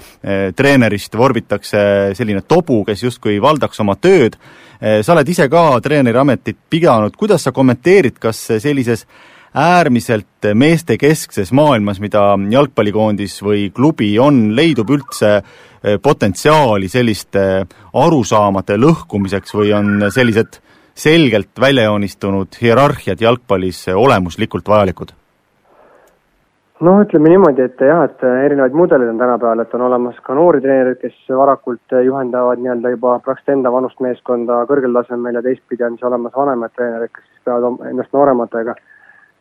treenerist 0.57 1.17
vorbitakse 1.17 1.79
selline 2.15 2.43
tobu, 2.49 2.83
kes 2.85 3.03
justkui 3.03 3.41
valdaks 3.43 3.81
oma 3.81 3.97
tööd, 3.97 4.37
sa 5.03 5.13
oled 5.13 5.29
ise 5.29 5.49
ka 5.49 5.81
treeneri 5.81 6.19
ametit 6.19 6.59
pidanud, 6.71 7.17
kuidas 7.17 7.47
sa 7.47 7.53
kommenteerid, 7.53 8.19
kas 8.21 8.47
sellises 8.59 9.07
äärmiselt 9.55 10.49
meestekeskses 10.55 11.53
maailmas, 11.53 12.01
mida 12.03 12.35
jalgpallikoondis 12.51 13.39
või 13.47 13.69
klubi 13.75 14.11
on, 14.19 14.49
leidub 14.57 14.91
üldse 14.91 15.35
eh, 15.39 15.99
potentsiaali 16.03 16.89
selliste 16.91 17.65
arusaamade 17.95 18.79
lõhkumiseks 18.83 19.55
või 19.55 19.75
on 19.77 20.09
sellised 20.11 20.61
selgelt 20.95 21.61
välja 21.61 21.85
joonistunud 21.85 22.59
hierarhiad 22.63 23.21
jalgpallis 23.21 23.89
olemuslikult 23.95 24.69
vajalikud? 24.69 25.15
noh, 26.85 26.99
ütleme 27.01 27.31
niimoodi, 27.31 27.65
et 27.65 27.81
jah, 27.81 28.03
et 28.05 28.23
erinevaid 28.27 28.75
mudeleid 28.77 29.09
on 29.09 29.19
tänapäeval, 29.19 29.63
et 29.63 29.75
on 29.79 29.85
olemas 29.87 30.17
ka 30.27 30.35
noori 30.37 30.61
treenereid, 30.61 30.99
kes 31.01 31.15
varakult 31.33 31.95
juhendavad 32.05 32.61
nii-öelda 32.61 32.91
juba 32.97 33.15
praktiliselt 33.25 33.61
enda 33.61 33.73
vanust 33.73 34.03
meeskonda 34.05 34.59
kõrgel 34.69 34.93
tasemel 34.99 35.39
ja 35.39 35.43
teistpidi 35.47 35.87
on 35.87 35.97
siis 35.97 36.09
olemas 36.11 36.35
vanemad 36.37 36.75
treenerid, 36.75 37.15
kes 37.15 37.25
siis 37.31 37.47
peavad 37.47 37.87
ennast 37.89 38.13
noorematega 38.13 38.75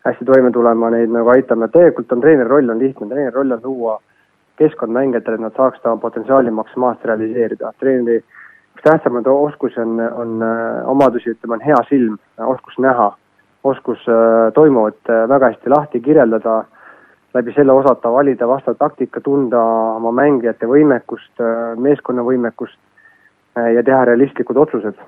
hästi 0.06 0.26
toime 0.26 0.52
tulema, 0.52 0.90
neid 0.90 1.12
nagu 1.14 1.30
aitama, 1.30 1.68
tegelikult 1.72 2.12
on 2.12 2.22
treeneri 2.22 2.50
roll 2.50 2.70
on 2.70 2.80
lihtne, 2.80 3.08
treeneri 3.08 3.36
roll 3.36 3.56
on 3.56 3.62
luua 3.64 4.00
keskkond 4.60 4.92
mängijatele, 4.94 5.40
et 5.40 5.42
nad 5.42 5.56
saaksid 5.58 5.86
oma 5.86 6.02
potentsiaali 6.02 6.52
maksimaalselt 6.52 7.06
realiseerida. 7.06 7.74
treeneri 7.80 8.24
üks 8.74 8.84
tähtsamaid 8.84 9.28
oskusi 9.28 9.80
on, 9.80 10.00
on 10.00 10.44
äh, 10.44 10.90
omadusi, 10.90 11.34
ütleme, 11.34 11.54
on 11.54 11.66
hea 11.66 11.80
silm, 11.90 12.18
oskus 12.38 12.78
näha, 12.78 13.14
oskus 13.64 14.06
äh, 14.10 14.52
toimuvat 14.54 15.10
äh, 15.10 15.28
väga 15.30 15.54
hästi 15.54 15.70
lahti 15.70 16.02
kirjeldada, 16.02 16.64
läbi 17.34 17.54
selle 17.56 17.72
osata 17.74 18.12
valida 18.12 18.48
vastav 18.48 18.76
taktika, 18.78 19.22
tunda 19.22 19.62
oma 19.98 20.12
mängijate 20.12 20.68
võimekust, 20.70 21.42
meeskonna 21.82 22.22
võimekust 22.22 22.78
ja 23.74 23.82
teha 23.84 24.04
realistlikud 24.06 24.58
otsused. 24.58 25.00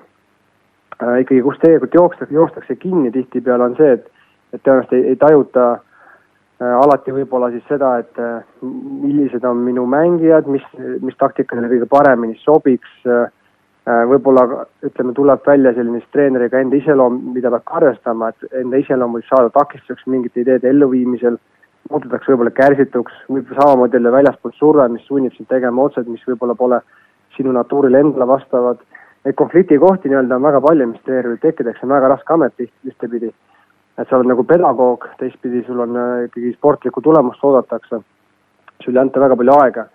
ikkagi, 1.20 1.38
kus 1.42 1.58
tegelikult 1.62 1.94
jookstakse, 1.94 2.34
joostakse 2.34 2.76
kinni 2.76 3.12
tihtipeale, 3.14 3.64
on 3.64 3.76
see, 3.78 3.92
et 3.92 4.10
et 4.56 4.64
tõenäoliselt 4.64 4.96
ei, 4.96 5.04
ei 5.12 5.20
tajuta 5.20 5.66
äh, 5.76 6.74
alati 6.80 7.14
võib-olla 7.14 7.50
siis 7.54 7.64
seda, 7.70 7.96
et 8.02 8.20
äh, 8.22 8.42
millised 8.62 9.44
on 9.44 9.62
minu 9.66 9.86
mängijad, 9.90 10.48
mis, 10.50 10.64
mis 11.04 11.16
taktika 11.20 11.56
neile 11.56 11.74
kõige 11.74 11.90
paremini 11.92 12.38
sobiks 12.42 12.92
äh,, 13.06 13.28
võib-olla 13.86 14.64
ütleme, 14.82 15.12
tuleb 15.14 15.44
välja 15.46 15.72
selline 15.76 16.00
siis 16.00 16.10
treeneriga 16.14 16.58
enda 16.58 16.74
iseloom, 16.74 17.20
mida 17.36 17.52
peab 17.54 17.66
ka 17.68 17.76
arvestama, 17.80 18.32
et 18.32 18.56
enda 18.62 18.80
iseloom 18.82 19.14
võib 19.14 19.28
saada 19.28 19.52
takistuseks 19.54 20.08
mingite 20.10 20.42
ideede 20.42 20.72
elluviimisel, 20.72 21.38
muututakse 21.90 22.32
võib-olla 22.32 22.50
kärsituks, 22.56 23.14
võib 23.30 23.52
samamoodi 23.54 24.00
jälle 24.00 24.12
väljaspoolt 24.12 24.58
surve, 24.58 24.88
mis 24.90 25.06
sunnib 25.06 25.36
sind 25.36 25.46
tegema 25.52 25.86
otseid, 25.86 26.10
mis 26.10 26.24
võib-olla 26.26 26.58
pole 26.58 26.80
sinu 27.36 27.54
natuurile 27.54 28.02
endale 28.02 28.26
vastavad. 28.26 28.82
Neid 29.26 29.38
konfliktikohti 29.38 30.10
nii-öelda 30.10 30.38
on 30.38 30.48
väga 30.48 30.62
palju, 30.66 30.90
mis 30.90 31.06
treeneril 31.06 31.38
tekkida, 31.42 31.70
eks 31.70 31.82
see 31.82 31.86
on 31.86 31.94
väga 31.94 32.10
raske 32.10 32.34
amet 32.34 32.66
ühtepidi 32.66 33.30
et 33.98 34.08
sa 34.08 34.18
oled 34.18 34.28
nagu 34.28 34.44
pedagoog, 34.44 35.08
teistpidi 35.20 35.62
sul 35.66 35.80
on 35.84 35.96
äh, 35.96 36.24
ikkagi 36.28 36.52
sportlikku 36.56 37.02
tulemust 37.04 37.44
oodatakse, 37.44 38.00
sul 38.84 38.96
ei 38.96 39.02
anta 39.02 39.22
väga 39.22 39.38
palju 39.40 39.60
aega. 39.60 39.86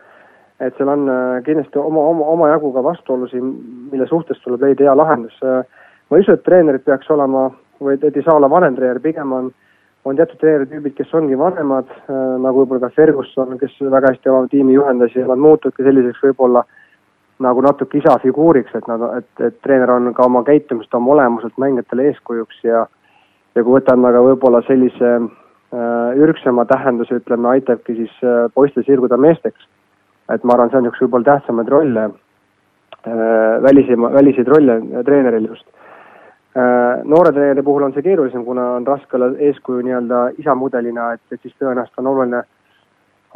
et 0.62 0.78
seal 0.78 0.90
on 0.94 1.08
äh, 1.10 1.40
kindlasti 1.46 1.80
oma, 1.82 2.04
oma, 2.14 2.26
omajagu 2.36 2.70
ka 2.74 2.84
vastuolusid, 2.86 3.46
mille 3.92 4.06
suhtes 4.08 4.38
tuleb 4.44 4.62
leida 4.62 4.86
hea 4.86 4.94
lahendus. 4.98 5.38
Äh, 5.42 5.64
ma 6.10 6.18
ei 6.18 6.26
usu, 6.26 6.36
et 6.36 6.44
treenerid 6.46 6.86
peaks 6.86 7.10
olema 7.10 7.48
või 7.82 7.96
et 7.98 8.04
ei 8.06 8.26
saa 8.26 8.38
olla 8.38 8.50
vanem 8.50 8.76
treener, 8.78 9.00
pigem 9.02 9.34
on, 9.34 9.50
on 10.06 10.18
teatud 10.18 10.38
treeneritüübid, 10.42 10.94
kes 10.98 11.14
ongi 11.18 11.38
vanemad, 11.38 11.90
nagu 12.10 12.62
võib-olla 12.62 12.88
ka 12.88 12.94
Ferguson, 12.94 13.58
kes 13.58 13.74
väga 13.82 14.14
hästi 14.14 14.30
oma 14.30 14.50
tiimi 14.50 14.76
juhendas 14.76 15.16
ja 15.18 15.26
nad 15.30 15.42
muutuvadki 15.42 15.86
selliseks 15.86 16.22
võib-olla 16.28 16.62
nagu 17.42 17.62
natuke 17.66 17.98
isa 17.98 18.20
figuuriks, 18.22 18.74
et 18.78 18.86
nad, 18.90 19.02
et, 19.18 19.46
et 19.48 19.58
treener 19.66 19.90
on 19.90 20.12
ka 20.14 20.26
oma 20.30 20.44
käitumist, 20.46 20.94
oma 20.94 21.16
olemuselt 21.16 21.58
mängijatele 21.62 22.12
eeskujuks 22.12 22.62
ja 22.70 22.86
ja 23.56 23.64
kui 23.64 23.76
võtame 23.78 24.10
aga 24.10 24.22
võib-olla 24.26 24.62
sellise 24.68 25.12
äh, 25.18 26.22
ürgsema 26.24 26.66
tähenduse, 26.70 27.20
ütleme, 27.22 27.50
aitabki 27.56 27.98
siis 27.98 28.14
äh, 28.24 28.48
poistel 28.54 28.86
sirguda 28.88 29.18
meesteks. 29.18 29.68
et 30.32 30.44
ma 30.44 30.54
arvan, 30.56 30.70
see 30.72 30.80
on 30.80 30.88
üks 30.88 31.02
võib-olla 31.04 31.34
tähtsamaid 31.34 31.70
rolle 31.70 32.04
äh,, 32.08 33.62
välisema, 33.64 34.12
väliseid 34.14 34.48
rolle 34.48 34.80
treeneril 35.04 35.50
just 35.52 35.68
noore 37.08 37.32
treeneri 37.32 37.64
puhul 37.64 37.84
on 37.84 37.94
see 37.96 38.04
keerulisem, 38.04 38.44
kuna 38.44 38.74
on 38.76 38.88
raske 38.88 39.16
olla 39.16 39.30
eeskuju 39.40 39.86
nii-öelda 39.88 40.18
isamudelina, 40.38 41.14
et, 41.16 41.22
et 41.32 41.40
siis 41.40 41.54
tõenäoliselt 41.56 42.02
on 42.02 42.10
oluline 42.12 42.42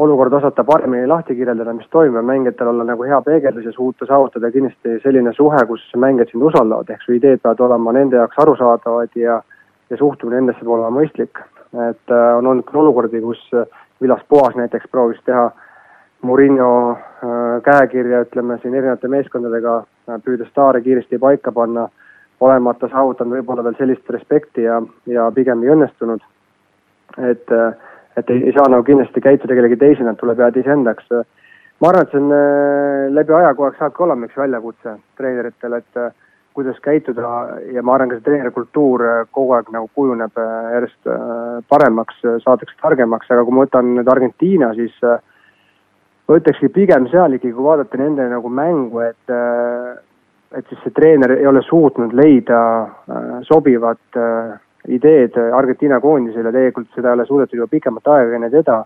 olukorda 0.03 0.41
osata 0.41 0.65
paremini 0.67 1.07
lahti 1.07 1.37
kirjeldada, 1.37 1.73
mis 1.73 1.87
toimub 1.95 2.19
ja 2.19 2.25
mängijatel 2.27 2.73
olla 2.73 2.83
nagu 2.83 3.07
hea 3.07 3.21
peegeldus 3.23 3.69
ja 3.69 3.71
suuta 3.71 4.05
saavutada 4.05 4.51
kindlasti 4.51 4.97
selline 5.03 5.31
suhe, 5.33 5.63
kus 5.69 5.85
mängijad 5.95 6.33
sind 6.33 6.43
usaldavad, 6.43 6.91
ehk 6.91 7.07
su 7.07 7.15
ideed 7.15 7.39
peavad 7.39 7.63
olema 7.69 7.95
nende 7.95 8.19
jaoks 8.19 8.41
arusaadavad 8.43 9.15
ja 9.15 9.37
äh, 9.37 9.54
ja 9.89 9.97
suhtumine 9.97 10.39
nendesse 10.39 10.63
peab 10.63 10.77
olema 10.77 10.99
mõistlik. 10.99 11.41
et 11.75 12.11
äh, 12.11 12.37
on 12.37 12.47
olnud 12.47 12.63
küll 12.69 12.79
olukordi, 12.79 13.19
kus 13.21 13.41
äh, 13.53 13.65
Villas 14.01 14.23
Boas 14.29 14.55
näiteks 14.55 14.87
proovis 14.91 15.19
teha 15.25 15.49
Murillo 16.21 16.91
äh, 16.91 17.61
käekirja, 17.63 18.21
ütleme 18.25 18.57
siin 18.61 18.75
erinevate 18.75 19.07
meeskondadega, 19.11 19.83
püüdes 20.23 20.47
staare 20.53 20.81
kiiresti 20.81 21.19
paika 21.19 21.51
panna, 21.51 21.89
olemata 22.39 22.87
saavutanud 22.91 23.37
võib-olla 23.37 23.63
veel 23.63 23.75
sellist 23.77 24.09
respekti 24.09 24.63
ja, 24.63 24.81
ja 25.05 25.27
pigem 25.35 25.63
ei 25.63 25.73
õnnestunud. 25.75 26.23
et, 27.17 27.51
et 28.17 28.29
ei, 28.29 28.43
ei 28.47 28.53
saa 28.55 28.67
nagu 28.69 28.83
kindlasti 28.83 29.21
käituda 29.21 29.55
kellegi 29.55 29.77
teisena, 29.77 30.11
et 30.11 30.19
tuleb 30.19 30.39
jääda 30.39 30.59
iseendaks. 30.59 31.09
ma 31.79 31.89
arvan, 31.89 32.03
et 32.03 32.11
see 32.11 32.21
on 32.21 33.15
läbi 33.15 33.33
aja 33.33 33.53
kogu 33.53 33.69
aeg 33.69 33.79
saabki 33.79 34.03
olema 34.03 34.25
üks 34.25 34.37
väljakutse 34.37 34.97
treeneritele, 35.17 35.77
et 35.83 36.03
kuidas 36.55 36.79
käituda 36.81 37.21
ja 37.73 37.83
ma 37.83 37.97
arvan, 37.97 38.09
ka 38.09 38.17
see 38.17 38.25
treenerikultuur 38.29 39.03
äh, 39.03 39.21
kogu 39.35 39.57
aeg 39.57 39.69
nagu 39.75 39.89
kujuneb 39.97 40.39
äh, 40.39 40.53
järjest 40.77 41.09
äh, 41.11 41.19
paremaks, 41.69 42.21
saadakse 42.45 42.77
targemaks, 42.79 43.31
aga 43.31 43.43
kui 43.43 43.55
ma 43.55 43.65
võtan 43.65 43.91
nüüd 43.97 44.11
Argentiina, 44.11 44.71
siis 44.77 44.95
ma 45.03 46.39
ütlekski 46.39 46.71
pigem 46.73 47.09
seal 47.11 47.35
ikkagi, 47.35 47.53
kui 47.57 47.67
vaadata 47.67 47.99
nende 47.99 48.29
nagu 48.31 48.49
mängu, 48.49 49.03
et 49.03 49.35
et 50.55 50.69
siis 50.71 50.79
see 50.85 50.93
treener 50.95 51.33
ei 51.35 51.47
ole 51.49 51.59
suutnud 51.65 52.13
leida 52.15 52.59
sobivat 53.43 54.19
ideed 54.87 55.35
Argentiina 55.57 55.99
koondisele, 55.99 56.53
tegelikult 56.55 56.93
seda 56.95 57.11
ei 57.11 57.19
ole 57.19 57.25
suudetud 57.27 57.59
juba 57.59 57.67
pikemat 57.73 58.07
aega 58.15 58.37
enne 58.39 58.49
teda. 58.53 58.85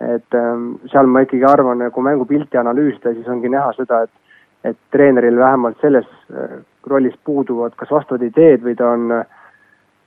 et 0.00 0.34
ähm, 0.36 0.74
seal 0.92 1.06
ma 1.08 1.22
ikkagi 1.24 1.44
arvan, 1.48 1.80
kui 1.92 2.04
mängupilti 2.04 2.58
analüüsida, 2.60 3.14
siis 3.16 3.28
ongi 3.32 3.48
näha 3.48 3.70
seda, 3.76 4.02
et 4.04 4.24
et 4.66 4.76
treeneril 4.90 5.38
vähemalt 5.38 5.76
selles 5.80 6.08
rollis 6.86 7.16
puuduvad 7.24 7.74
kas 7.76 7.90
vastavad 7.90 8.22
ideed 8.22 8.62
või 8.64 8.76
ta 8.78 8.92
on 8.94 9.12
äh, 9.12 9.26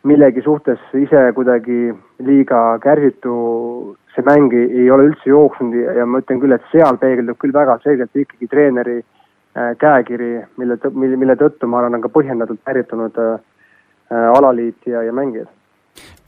millegi 0.04 0.42
suhtes 0.42 0.80
ise 0.96 1.22
kuidagi 1.36 1.90
liiga 2.24 2.80
kärsitu, 2.84 3.34
see 4.16 4.24
mäng 4.28 4.54
ei 4.56 4.88
ole 4.92 5.10
üldse 5.12 5.32
jooksnud 5.32 5.76
ja 5.76 6.06
ma 6.08 6.24
ütlen 6.24 6.40
küll, 6.40 6.56
et 6.56 6.72
seal 6.72 7.00
peegeldub 7.02 7.40
küll 7.42 7.56
väga 7.56 7.78
selgelt 7.84 8.16
ikkagi 8.16 8.48
treeneri 8.48 9.00
äh, 9.02 9.76
käekiri, 9.82 10.34
mille, 10.58 10.80
mille, 10.94 11.20
mille 11.20 11.38
tõttu 11.40 11.68
ma 11.68 11.82
arvan, 11.82 12.00
on 12.00 12.08
ka 12.08 12.14
põhjendatult 12.16 12.72
ärritunud 12.72 13.24
äh, 13.26 13.40
alaliit 14.10 14.88
ja, 14.88 15.04
ja 15.04 15.14
mängijad 15.14 15.52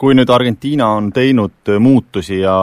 kui 0.02 0.16
nüüd 0.18 0.30
Argentiina 0.34 0.88
on 0.96 1.12
teinud 1.14 1.70
muutusi 1.78 2.40
ja 2.40 2.56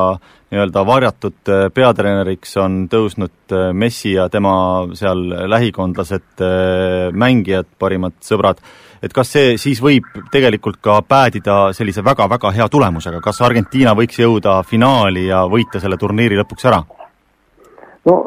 nii-öelda 0.51 0.81
varjatud 0.83 1.51
peatreeneriks 1.71 2.57
on 2.59 2.73
tõusnud 2.91 3.55
Messi 3.79 4.11
ja 4.17 4.25
tema 4.33 4.51
seal 4.97 5.21
lähikondlased, 5.47 6.43
mängijad, 7.15 7.69
parimad 7.79 8.17
sõbrad, 8.27 8.59
et 8.99 9.15
kas 9.15 9.31
see 9.37 9.55
siis 9.61 9.79
võib 9.79 10.09
tegelikult 10.33 10.81
ka 10.83 10.97
päädida 11.07 11.71
sellise 11.77 12.03
väga-väga 12.03 12.51
hea 12.57 12.67
tulemusega, 12.67 13.23
kas 13.23 13.39
Argentiina 13.47 13.95
võiks 13.95 14.19
jõuda 14.19 14.59
finaali 14.67 15.29
ja 15.29 15.45
võita 15.47 15.79
selle 15.79 16.01
turniiri 16.01 16.41
lõpuks 16.41 16.67
ära? 16.67 16.83
no 18.09 18.19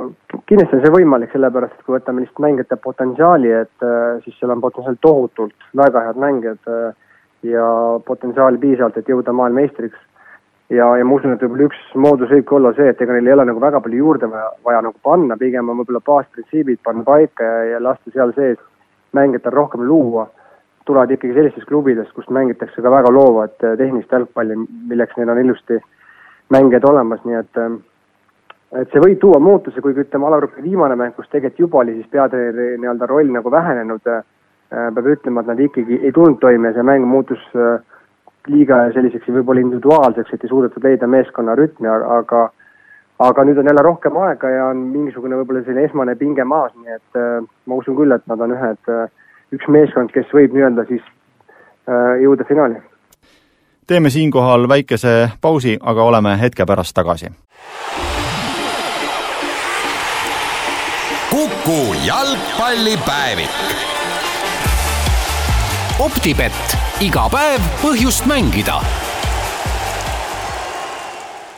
kindlasti 0.49 0.78
on 0.78 0.85
see 0.87 0.97
võimalik, 0.97 1.37
sellepärast 1.37 1.76
et 1.76 1.85
kui 1.85 1.99
võtame 1.99 2.25
lihtsalt 2.25 2.47
mängijate 2.49 2.81
potentsiaali, 2.81 3.52
et 3.61 3.88
siis 4.25 4.40
seal 4.40 4.57
on 4.57 4.64
potentsiaal 4.64 5.00
tohutult 5.04 5.73
väga 5.76 6.09
head 6.09 6.25
mängijad 6.25 6.76
ja 7.42 7.66
potentsiaali 8.06 8.58
piisavalt, 8.58 8.96
et 8.96 9.08
jõuda 9.08 9.32
maailmameistriks. 9.32 9.99
ja, 10.70 10.87
ja 10.96 11.04
ma 11.04 11.14
usun, 11.14 11.34
et 11.34 11.42
võib-olla 11.42 11.68
üks 11.68 11.80
moodus 11.94 12.30
võibki 12.30 12.54
olla 12.56 12.72
see, 12.76 12.88
et 12.88 13.00
ega 13.02 13.12
neil 13.12 13.26
ei 13.26 13.34
ole 13.34 13.44
nagu 13.50 13.61
väga 13.61 13.80
palju 13.80 13.99
juurde 13.99 14.30
vaja, 14.30 14.50
vaja 14.64 14.82
nagu 14.87 14.94
panna, 15.02 15.37
pigem 15.37 15.68
on 15.68 15.80
võib-olla 15.82 16.00
baasprintsiibid 16.06 16.80
panna 16.84 17.04
paika 17.04 17.44
ja, 17.44 17.64
ja 17.75 17.82
lasta 17.82 18.14
seal 18.14 18.32
sees 18.37 18.58
mängijatel 19.12 19.52
rohkem 19.52 19.82
luua. 19.88 20.30
tulevad 20.84 21.11
ikkagi 21.14 21.34
sellistest 21.34 21.66
klubidest, 21.68 22.11
kus 22.12 22.26
mängitakse 22.30 22.82
ka 22.82 22.90
väga 22.90 23.11
loovat 23.14 23.62
eh, 23.62 23.76
tehnilist 23.78 24.11
jalgpalli, 24.12 24.56
milleks 24.90 25.14
neil 25.16 25.30
on 25.30 25.38
ilusti 25.38 25.76
mängijad 26.50 26.88
olemas, 26.90 27.20
nii 27.25 27.37
et, 27.38 27.61
eh, 27.62 27.76
et 28.80 28.90
see 28.90 29.02
võib 29.04 29.20
tuua 29.22 29.38
muutuse, 29.38 29.80
kuigi 29.80 30.02
ütleme, 30.02 30.26
alagrupi 30.26 30.64
viimane 30.64 30.96
mäng, 30.99 31.14
kus 31.14 31.28
tegelikult 31.30 31.61
juba 31.62 31.78
oli 31.84 31.94
siis 32.00 32.11
peatreeneri 32.11 32.80
nii-öelda 32.82 33.06
roll 33.06 33.30
nagu 33.30 33.50
vähenenud 33.50 34.11
äh,, 34.11 34.25
peab 34.73 35.07
ütlema, 35.17 35.43
et 35.43 35.50
nad 35.52 35.61
ikkagi 35.61 36.00
ei 36.02 36.12
tulnud 36.12 36.41
toime 36.41 36.71
ja 36.71 36.76
see 36.79 36.87
mäng 36.87 37.05
muutus 37.09 37.43
äh, 37.57 37.83
liiga 38.49 38.79
selliseks 38.95 39.29
võib-olla 39.29 39.62
individuaalseks, 39.62 40.33
et 40.33 40.45
ei 40.45 40.50
suudetud 40.50 40.85
leida 40.85 41.07
meeskonna 41.07 41.55
rütmi, 41.59 41.88
aga 41.88 42.49
aga 43.23 43.45
nüüd 43.47 43.59
on 43.61 43.69
jälle 43.69 43.83
rohkem 43.87 44.17
aega 44.19 44.50
ja 44.50 44.69
on 44.73 44.87
mingisugune 44.93 45.37
võib-olla 45.38 45.62
selline 45.62 45.85
esmane 45.88 46.17
pinge 46.19 46.45
maas, 46.45 46.73
nii 46.75 46.97
et 46.97 47.21
äh, 47.21 47.45
ma 47.67 47.79
usun 47.79 47.97
küll, 47.99 48.14
et 48.14 48.25
nad 48.31 48.41
on 48.41 48.55
ühed 48.57 48.91
äh,, 48.91 49.05
üks 49.55 49.69
meeskond, 49.69 50.11
kes 50.14 50.33
võib 50.35 50.57
nii-öelda 50.57 50.87
siis 50.88 51.05
äh, 51.05 52.19
jõuda 52.25 52.49
finaali. 52.49 52.81
teeme 53.87 54.11
siinkohal 54.11 54.69
väikese 54.69 55.31
pausi, 55.41 55.79
aga 55.83 56.02
oleme 56.02 56.37
hetke 56.41 56.67
pärast 56.67 56.95
tagasi. 56.95 57.31
kuku 61.31 61.79
jalgpallipäevik. 62.07 63.81
Optibett, 66.02 66.76
iga 67.04 67.28
päev 67.30 67.62
põhjust 67.78 68.26
mängida 68.26 68.80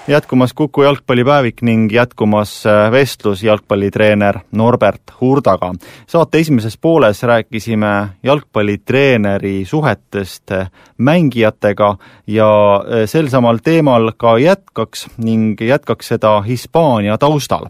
jätkumas 0.08 0.52
Kuku 0.52 0.82
jalgpallipäevik 0.84 1.62
ning 1.64 1.86
jätkumas 1.92 2.66
äh, 2.66 2.90
vestlus 2.92 3.42
jalgpallitreener 3.42 4.38
Norbert 4.52 5.14
Hurdaga. 5.20 5.72
saate 6.06 6.38
esimeses 6.38 6.76
pooles 6.76 7.22
rääkisime 7.22 8.08
jalgpallitreeneri 8.22 9.64
suhetest 9.64 10.52
äh, 10.52 10.70
mängijatega 10.98 11.96
ja 12.26 12.50
äh, 12.76 13.08
sel 13.08 13.32
samal 13.32 13.64
teemal 13.64 14.12
ka 14.16 14.38
jätkaks 14.38 15.06
ning 15.16 15.60
jätkaks 15.60 16.08
seda 16.08 16.40
Hispaania 16.40 17.18
taustal. 17.18 17.66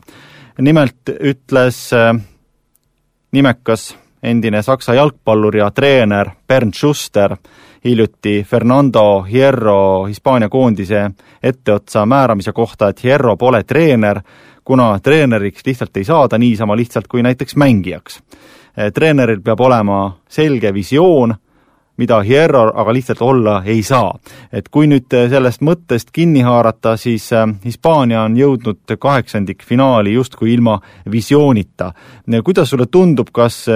nimelt 0.58 1.14
ütles 1.20 1.90
nimekas 3.32 3.94
endine 4.24 4.62
Saksa 4.62 4.94
jalgpallur 4.94 5.56
ja 5.56 5.70
treener 5.70 6.30
Bernd 6.48 6.74
Schuster 6.74 7.36
hiljuti 7.84 8.46
Fernando 8.48 9.22
Hierro 9.22 10.04
Hispaania 10.04 10.48
koondise 10.48 11.10
etteotsa 11.42 12.06
määramise 12.06 12.52
kohta, 12.52 12.88
et 12.88 13.04
Hierro 13.04 13.36
pole 13.36 13.62
treener, 13.62 14.20
kuna 14.64 14.98
treeneriks 14.98 15.62
lihtsalt 15.66 15.96
ei 15.96 16.04
saada 16.04 16.38
niisama 16.38 16.76
lihtsalt 16.76 17.06
kui 17.08 17.22
näiteks 17.22 17.56
mängijaks. 17.56 18.22
treeneril 18.94 19.40
peab 19.40 19.60
olema 19.60 20.16
selge 20.28 20.74
visioon, 20.74 21.34
mida 21.96 22.20
Hierro 22.22 22.72
aga 22.74 22.92
lihtsalt 22.92 23.22
olla 23.22 23.62
ei 23.64 23.82
saa. 23.82 24.14
et 24.52 24.68
kui 24.68 24.86
nüüd 24.86 25.10
sellest 25.30 25.62
mõttest 25.62 26.10
kinni 26.12 26.40
haarata, 26.42 26.96
siis 26.96 27.32
äh, 27.32 27.48
Hispaania 27.64 28.22
on 28.22 28.36
jõudnud 28.36 28.96
kaheksandikfinaali 28.98 30.12
justkui 30.12 30.54
ilma 30.54 30.80
visioonita. 31.10 31.92
kuidas 32.44 32.70
sulle 32.70 32.86
tundub, 32.86 33.28
kas 33.32 33.66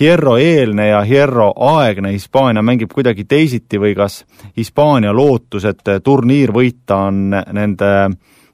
Hierro 0.00 0.36
eelne 0.36 0.88
ja 0.88 1.02
Hierro 1.02 1.52
aegne 1.56 2.12
Hispaania 2.12 2.62
mängib 2.62 2.92
kuidagi 2.94 3.24
teisiti 3.24 3.78
või 3.78 3.94
kas 3.94 4.24
Hispaania 4.56 5.12
lootus, 5.12 5.64
et 5.64 5.82
turniir 6.04 6.52
võita, 6.52 6.96
on 7.08 7.30
nende 7.30 8.10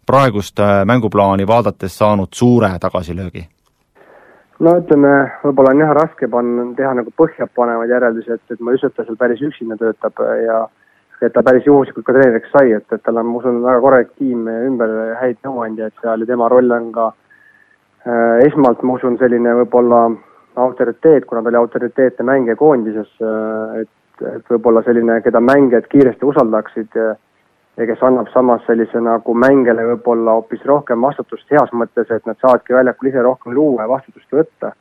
praegust 0.07 0.61
mänguplaani 0.85 1.47
vaadates 1.47 1.99
saanud 1.99 2.33
suure 2.33 2.79
tagasilöögi? 2.81 3.54
No 4.63 4.77
ütleme, 4.79 5.13
võib-olla 5.43 5.75
on 5.75 5.83
jah 5.83 5.93
raske 5.97 6.29
panna, 6.31 6.69
teha 6.79 6.95
nagu 7.01 7.13
põhjapanevaid 7.19 7.91
järeldusi, 7.91 8.37
et, 8.37 8.45
et 8.55 8.61
ma 8.61 8.73
ei 8.73 8.79
usu, 8.79 8.91
et 8.91 8.97
ta 8.97 9.07
seal 9.07 9.19
päris 9.21 9.43
üksinda 9.43 9.79
töötab 9.81 10.23
ja 10.45 10.65
et 11.23 11.33
ta 11.33 11.43
päris 11.47 11.67
juhuslikult 11.67 12.07
ka 12.07 12.15
treeneriks 12.17 12.53
sai, 12.53 12.73
et, 12.77 12.87
et 12.93 13.03
tal 13.03 13.19
on, 13.21 13.29
ma 13.31 13.41
usun, 13.41 13.63
väga 13.65 13.83
korralik 13.85 14.13
tiim 14.21 14.47
ümber, 14.51 14.95
häid 15.21 15.41
nõuandjaid 15.47 15.97
seal 16.03 16.25
ja 16.25 16.31
tema 16.31 16.49
roll 16.53 16.75
on 16.75 16.91
ka 16.95 17.11
äh, 17.11 18.45
esmalt, 18.47 18.83
ma 18.83 18.99
usun, 18.99 19.19
selline 19.21 19.57
võib-olla 19.63 20.07
autoriteet, 20.65 21.27
kuna 21.27 21.43
ta 21.43 21.51
oli 21.51 21.61
autoriteetne 21.63 22.27
mängija 22.29 22.59
koondises, 22.61 23.11
äh, 23.23 23.85
et, 23.85 24.27
et 24.35 24.53
võib-olla 24.53 24.85
selline, 24.87 25.21
keda 25.25 25.43
mängijad 25.43 25.89
kiiresti 25.91 26.29
usaldaksid 26.29 27.01
ja 27.01 27.15
ja 27.77 27.87
kes 27.87 28.03
annab 28.07 28.29
samas 28.33 28.63
sellise 28.69 29.01
nagu 29.03 29.35
mängijale 29.35 29.85
võib-olla 29.89 30.39
hoopis 30.39 30.65
rohkem 30.69 31.03
vastutust 31.03 31.51
heas 31.51 31.73
mõttes, 31.73 32.11
et 32.11 32.27
nad 32.27 32.39
saavadki 32.41 32.75
väljakul 32.75 33.11
ise 33.11 33.23
rohkem 33.23 33.55
luua 33.57 33.83
ja 33.83 33.91
vastutust 33.91 34.33
võtta. 34.33 34.73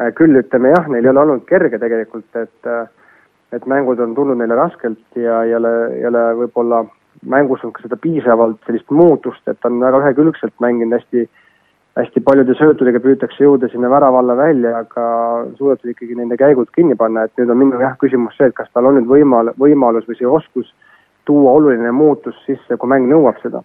Äh, 0.00 0.12
küll 0.14 0.38
ütleme 0.38 0.72
jah, 0.74 0.88
neil 0.88 1.04
ei 1.04 1.10
ole 1.10 1.24
olnud 1.26 1.46
kerge 1.48 1.78
tegelikult, 1.82 2.30
et 2.36 2.70
äh, 2.70 2.88
et 3.52 3.66
mängud 3.68 4.00
on 4.00 4.14
tulnud 4.16 4.38
neile 4.40 4.56
raskelt 4.56 5.18
ja 5.18 5.42
ei 5.44 5.54
ole, 5.54 5.72
ei 5.98 6.06
ole 6.08 6.22
võib-olla 6.38 6.84
mängus 7.28 7.64
on 7.64 7.72
ka 7.72 7.82
seda 7.84 7.98
piisavalt 8.00 8.62
sellist 8.66 8.90
muutust, 8.90 9.42
et 9.48 9.68
on 9.68 9.80
väga 9.80 10.00
ühekülgselt 10.00 10.54
mänginud 10.64 10.96
hästi 10.96 11.26
hästi 11.96 12.22
paljude 12.24 12.54
söötudega 12.56 13.02
püütakse 13.04 13.44
jõuda 13.44 13.68
sinna 13.68 13.90
värava 13.92 14.22
alla 14.22 14.36
välja, 14.36 14.78
aga 14.78 15.04
suudetud 15.58 15.90
ikkagi 15.92 16.16
nende 16.16 16.38
käigud 16.40 16.70
kinni 16.72 16.96
panna, 16.96 17.26
et 17.26 17.36
nüüd 17.36 17.52
on 17.52 17.60
minu 17.60 17.80
jah, 17.82 17.98
küsimus 18.00 18.38
see, 18.38 18.48
et 18.48 18.56
kas 18.56 18.70
tal 18.72 18.88
on 18.88 18.96
nüüd 18.96 19.10
võimal-, 19.10 19.52
võimalus 19.60 20.08
või 20.08 20.16
see 20.16 20.30
oskus 20.38 20.70
tuua 21.24 21.52
oluline 21.52 21.90
muutus 21.92 22.38
sisse, 22.46 22.76
kui 22.76 22.88
mäng 22.88 23.08
nõuab 23.10 23.40
seda. 23.42 23.62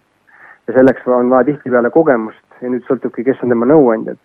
ja 0.68 0.74
selleks 0.76 1.06
on 1.08 1.30
vaja 1.30 1.46
tihtipeale 1.48 1.90
kogemust 1.90 2.60
ja 2.60 2.68
nüüd 2.68 2.84
sõltubki, 2.84 3.24
kes 3.24 3.40
on 3.42 3.54
tema 3.54 3.66
nõuandjad. 3.66 4.18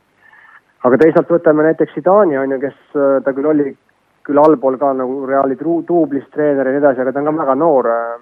aga 0.84 0.98
teisalt 0.98 1.32
võtame 1.32 1.63
näiteks 1.63 1.96
Zidani 1.96 2.38
on 2.38 2.52
ju, 2.52 2.60
kes 2.60 2.78
äh, 2.96 3.24
ta 3.24 3.34
küll 3.34 3.48
oli 3.48 3.76
küll 4.24 4.39
allpool 4.39 4.78
ka 4.78 4.93
nagu 4.93 5.26
Reali 5.28 5.58
duublis 5.60 6.28
treener 6.32 6.67
ja 6.67 6.76
nii 6.76 6.84
edasi, 6.84 7.02
aga 7.02 7.12
ta 7.12 7.19
on 7.19 7.26
ka 7.26 7.38
väga 7.39 7.56
noor, 7.56 7.88
äh, 7.88 8.19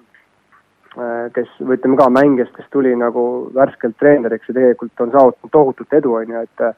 äh, 0.98 1.26
kes, 1.34 1.50
või 1.60 1.78
ütleme 1.78 1.98
ka 1.98 2.08
mängijast, 2.10 2.54
kes 2.56 2.70
tuli 2.70 2.94
nagu 2.96 3.50
värskelt 3.54 3.98
treeneriks 3.98 4.48
ja 4.48 4.54
tegelikult 4.54 5.00
on 5.00 5.14
saavutanud 5.14 5.52
tohutut 5.52 5.92
edu, 5.92 6.14
on 6.14 6.34
ju, 6.34 6.42
et 6.42 6.74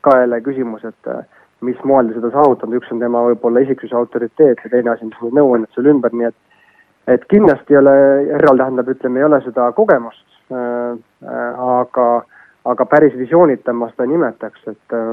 ka 0.00 0.18
jälle 0.20 0.40
küsimus, 0.40 0.84
et 0.84 1.12
mis 1.60 1.78
moel 1.84 2.08
ta 2.08 2.18
seda 2.18 2.30
saavutanud, 2.34 2.76
üks 2.80 2.92
on 2.92 3.00
tema 3.00 3.22
võib-olla 3.30 3.62
isiksuse 3.64 3.96
autoriteet 3.96 4.60
ja 4.64 4.70
teine 4.70 4.92
asi 4.92 5.06
siis 5.06 5.22
need 5.22 5.38
nõuandjad 5.38 5.72
seal 5.74 5.88
ümber, 5.92 6.12
nii 6.12 6.28
et 6.28 6.36
et 7.06 7.24
kindlasti 7.30 7.74
ei 7.74 7.80
ole, 7.80 7.96
Herral 8.32 8.62
tähendab, 8.62 8.88
ütleme, 8.94 9.20
ei 9.20 9.28
ole 9.28 9.40
seda 9.44 9.70
kogemust 9.76 10.24
äh,, 10.52 10.96
äh, 11.26 11.60
aga, 11.80 12.08
aga 12.64 12.86
päris 12.90 13.14
visioonita 13.18 13.72
ma 13.72 13.90
seda 13.92 14.06
ei 14.06 14.14
nimetaks, 14.14 14.66
et 14.72 14.96
äh, 14.96 15.12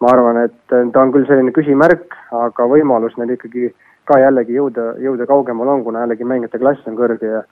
ma 0.00 0.14
arvan, 0.14 0.42
et 0.46 0.58
ta 0.68 1.02
on 1.02 1.12
küll 1.12 1.26
selline 1.28 1.52
küsimärk, 1.56 2.16
aga 2.44 2.68
võimalus 2.70 3.16
neil 3.18 3.34
ikkagi 3.36 3.72
ka 4.08 4.20
jällegi 4.22 4.56
jõuda, 4.56 4.94
jõuda 5.04 5.26
kaugemale 5.28 5.74
on, 5.74 5.84
kuna 5.84 6.06
jällegi 6.06 6.24
mängijate 6.24 6.60
klass 6.62 6.86
on 6.88 6.96
kõrge 6.96 7.36
ja 7.36 7.44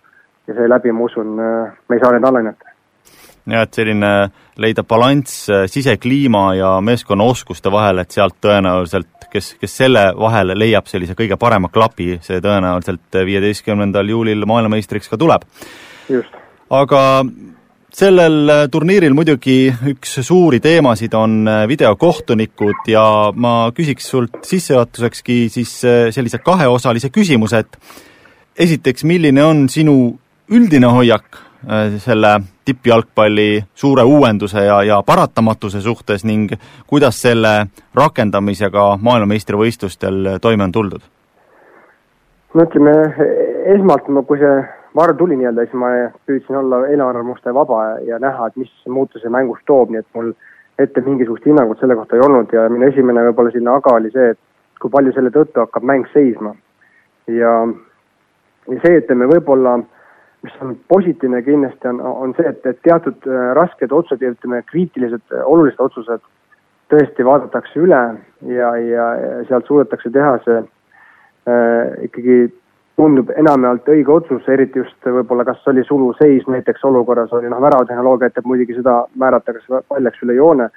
ja 0.46 0.54
seeläbi 0.54 0.92
ma 0.94 1.08
usun, 1.08 1.32
me 1.34 1.96
ei 1.96 1.98
saa 1.98 2.12
neid 2.14 2.24
alahinnata 2.24 2.75
jah, 3.46 3.66
et 3.66 3.78
selline 3.78 4.12
leida 4.60 4.84
balanss 4.86 5.46
äh, 5.50 5.66
sisekliima 5.70 6.46
ja 6.58 6.76
meeskonna 6.84 7.26
oskuste 7.26 7.72
vahel, 7.72 8.02
et 8.02 8.14
sealt 8.14 8.38
tõenäoliselt 8.44 9.28
kes, 9.30 9.54
kes 9.60 9.76
selle 9.82 10.08
vahel 10.18 10.54
leiab 10.58 10.88
sellise 10.90 11.16
kõige 11.18 11.38
parema 11.40 11.70
klapi, 11.72 12.16
see 12.24 12.40
tõenäoliselt 12.44 13.20
viieteistkümnendal 13.26 14.08
juulil 14.10 14.46
maailmameistriks 14.48 15.10
ka 15.12 15.18
tuleb. 15.20 15.44
aga 16.70 17.00
sellel 17.96 18.68
turniiril 18.70 19.14
muidugi 19.16 19.72
üks 19.92 20.18
suuri 20.26 20.60
teemasid 20.60 21.14
on 21.14 21.48
videokohtunikud 21.68 22.90
ja 22.90 23.32
ma 23.34 23.70
küsiks 23.74 24.10
sult 24.10 24.42
sissejuhatusekski 24.44 25.48
siis 25.50 25.78
sellise 26.14 26.38
kaheosalise 26.38 27.10
küsimuse, 27.10 27.64
et 27.64 27.78
esiteks, 28.56 29.04
milline 29.04 29.42
on 29.44 29.68
sinu 29.68 29.96
üldine 30.50 30.86
hoiak 30.92 31.45
Äh, 31.45 31.45
selle 31.98 32.40
tippjalgpalli 32.64 33.64
suure 33.74 34.02
uuenduse 34.02 34.64
ja, 34.64 34.82
ja 34.82 35.02
paratamatuse 35.06 35.80
suhtes 35.80 36.24
ning 36.24 36.52
kuidas 36.86 37.18
selle 37.22 37.66
rakendamisega 37.94 38.98
maailmameistrivõistlustel 39.02 40.38
toime 40.40 40.64
on 40.64 40.72
tuldud? 40.72 41.02
no 42.54 42.62
ütleme, 42.62 42.92
esmalt 43.74 44.06
ma, 44.08 44.22
kui 44.22 44.38
see 44.40 44.52
varr 44.96 45.16
tuli 45.18 45.36
nii-öelda, 45.36 45.66
siis 45.66 45.80
ma 45.80 45.90
püüdsin 46.28 46.60
olla 46.62 46.84
eelarvamuste 46.88 47.54
vaba 47.54 47.82
ja, 47.88 47.96
ja 48.12 48.20
näha, 48.22 48.46
et 48.46 48.62
mis 48.62 48.70
muutuse 48.88 49.28
mängus 49.28 49.58
toob, 49.66 49.90
nii 49.90 50.04
et 50.04 50.08
mul 50.14 50.30
ette 50.78 51.02
mingisugust 51.02 51.44
hinnangut 51.50 51.82
selle 51.82 51.98
kohta 51.98 52.16
ei 52.16 52.22
olnud 52.24 52.54
ja 52.54 52.68
minu 52.70 52.86
esimene 52.88 53.26
võib-olla 53.28 53.52
sinna 53.52 53.74
aga 53.80 53.98
oli 53.98 54.14
see, 54.14 54.30
et 54.36 54.40
kui 54.80 54.92
palju 54.92 55.12
selle 55.16 55.34
tõttu 55.34 55.64
hakkab 55.64 55.84
mäng 55.84 56.06
seisma. 56.14 56.54
ja, 57.26 57.52
ja 58.70 58.80
see, 58.86 59.02
ütleme, 59.02 59.28
võib-olla 59.34 59.76
äh, 59.80 59.95
mis 60.46 60.62
on 60.62 60.76
positiivne 60.88 61.42
kindlasti, 61.42 61.88
on, 61.90 62.00
on 62.00 62.34
see, 62.38 62.46
et, 62.48 62.66
et 62.66 62.78
teatud 62.86 63.26
äh, 63.26 63.50
rasked 63.58 63.92
otsused 63.92 64.22
ja 64.22 64.32
ütleme, 64.34 64.62
kriitilised, 64.70 65.24
äh, 65.34 65.42
olulised 65.44 65.82
otsused 65.82 66.22
tõesti 66.92 67.26
vaadatakse 67.26 67.82
üle 67.82 68.02
ja, 68.46 68.70
ja, 68.78 69.08
sealt 69.48 69.66
suudetakse 69.66 70.12
teha 70.14 70.36
see 70.44 70.60
äh, 70.62 72.06
ikkagi 72.06 72.38
tundub 72.96 73.30
enamjaolt 73.36 73.88
õige 73.92 74.12
otsus, 74.12 74.46
eriti 74.48 74.80
just 74.80 75.08
võib-olla 75.18 75.44
kas 75.44 75.66
oli 75.68 75.84
suluseis 75.84 76.46
näiteks 76.48 76.84
olukorras 76.88 77.32
oli 77.36 77.50
noh, 77.52 77.60
väravatehnoloogia 77.60 78.30
aitab 78.30 78.46
muidugi 78.48 78.78
seda 78.78 79.02
määrata, 79.20 79.52
kas 79.56 79.84
pall 79.88 80.06
läks 80.06 80.22
üle 80.24 80.38
joone. 80.38 80.70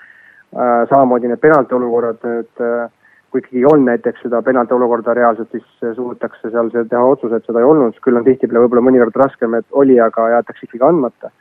Äh,, 0.49 0.87
samamoodi 0.89 1.29
need 1.29 1.39
penalti 1.39 1.77
olukorrad, 1.77 2.25
et 2.41 2.63
äh, 2.65 2.89
kui 3.31 3.43
ikkagi 3.43 3.65
on 3.65 3.85
näiteks 3.85 4.23
seda 4.25 4.41
penalti 4.41 4.73
olukorda 4.73 5.13
reaalselt, 5.13 5.51
siis 5.51 5.95
suudetakse 5.95 6.51
seal 6.51 6.71
teha 6.73 7.03
otsuse, 7.05 7.37
et 7.37 7.45
seda 7.45 7.61
ei 7.61 7.67
olnud, 7.69 7.97
küll 8.03 8.17
on 8.17 8.25
tihtipeale 8.25 8.63
võib-olla 8.63 8.85
mõnikord 8.87 9.17
raskem, 9.21 9.55
et 9.57 9.65
oli, 9.71 9.99
aga 10.01 10.29
jäetakse 10.35 10.65
ikkagi 10.65 10.85
andmata. 10.85 11.31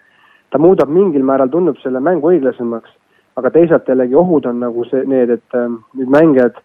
ta 0.50 0.58
muudab 0.58 0.88
mingil 0.88 1.24
määral, 1.28 1.50
tundub 1.52 1.76
selle 1.82 2.00
mängu 2.00 2.30
õiglasemaks, 2.30 2.90
aga 3.36 3.50
teisalt 3.52 3.88
jällegi 3.88 4.16
ohud 4.16 4.46
on 4.48 4.60
nagu 4.60 4.84
see, 4.88 5.02
need, 5.04 5.30
et 5.30 5.56
äh, 5.56 5.68
nüüd 5.98 6.12
mängijad 6.12 6.56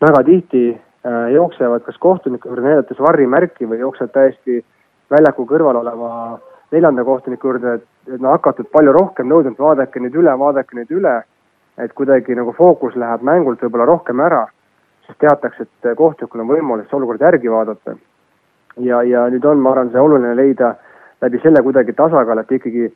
väga 0.00 0.22
tihti 0.24 0.62
äh, 0.72 1.30
jooksevad 1.34 1.84
kas 1.84 1.98
kohtuniku 2.00 2.48
juurde 2.48 2.64
näidates 2.64 3.00
varrimärki 3.00 3.68
või 3.68 3.82
jooksevad 3.84 4.14
täiesti 4.14 4.62
väljaku 5.10 5.44
kõrval 5.48 5.80
oleva 5.82 6.10
neljanda 6.72 7.04
kohtuniku 7.04 7.52
juurde, 7.52 7.74
et, 7.78 7.86
et 8.14 8.20
no 8.20 8.32
hakatud 8.34 8.68
palju 8.72 8.92
rohkem 8.92 9.28
nõudma, 9.28 9.52
et 9.52 9.64
vaadake 9.64 10.00
nüüd 10.00 10.16
üle, 10.20 10.34
vaadake 10.40 10.76
nüüd 10.76 10.92
üle, 10.96 11.14
et 11.78 11.92
kuidagi 11.96 12.36
nagu 12.36 12.52
fookus 12.56 12.96
läheb 12.96 13.22
mängult 13.24 13.62
võib-olla 13.62 13.86
rohkem 13.88 14.20
ära, 14.24 14.46
sest 15.08 15.18
teatakse, 15.24 15.66
et 15.66 15.96
kohtunikul 15.96 16.44
on 16.44 16.50
võimalus 16.52 16.92
olukord 16.92 17.20
järgi 17.20 17.50
vaadata. 17.50 17.96
ja, 18.84 19.02
ja 19.02 19.24
nüüd 19.32 19.44
on, 19.44 19.58
ma 19.58 19.72
arvan, 19.72 19.90
see 19.90 20.00
oluline 20.00 20.36
leida 20.36 20.74
läbi 21.22 21.40
selle 21.42 21.62
kuidagi 21.62 21.92
tasakaal, 21.98 22.38
et 22.38 22.52
ikkagi 22.52 22.92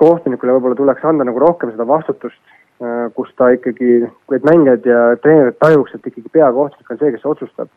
kohtunikule 0.00 0.56
võib-olla 0.56 0.80
tuleks 0.80 1.04
anda 1.04 1.24
nagu 1.24 1.38
rohkem 1.38 1.70
seda 1.70 1.86
vastutust, 1.86 2.42
äh, 2.82 3.06
kus 3.14 3.30
ta 3.36 3.52
ikkagi, 3.54 4.02
et 4.34 4.48
mängijad 4.48 4.88
ja 4.88 5.04
treenerid 5.22 5.60
tajuks, 5.62 5.94
et 5.94 6.10
ikkagi 6.10 6.32
peakohtunik 6.32 6.90
on 6.90 6.98
see, 6.98 7.14
kes 7.14 7.30
otsustab 7.34 7.70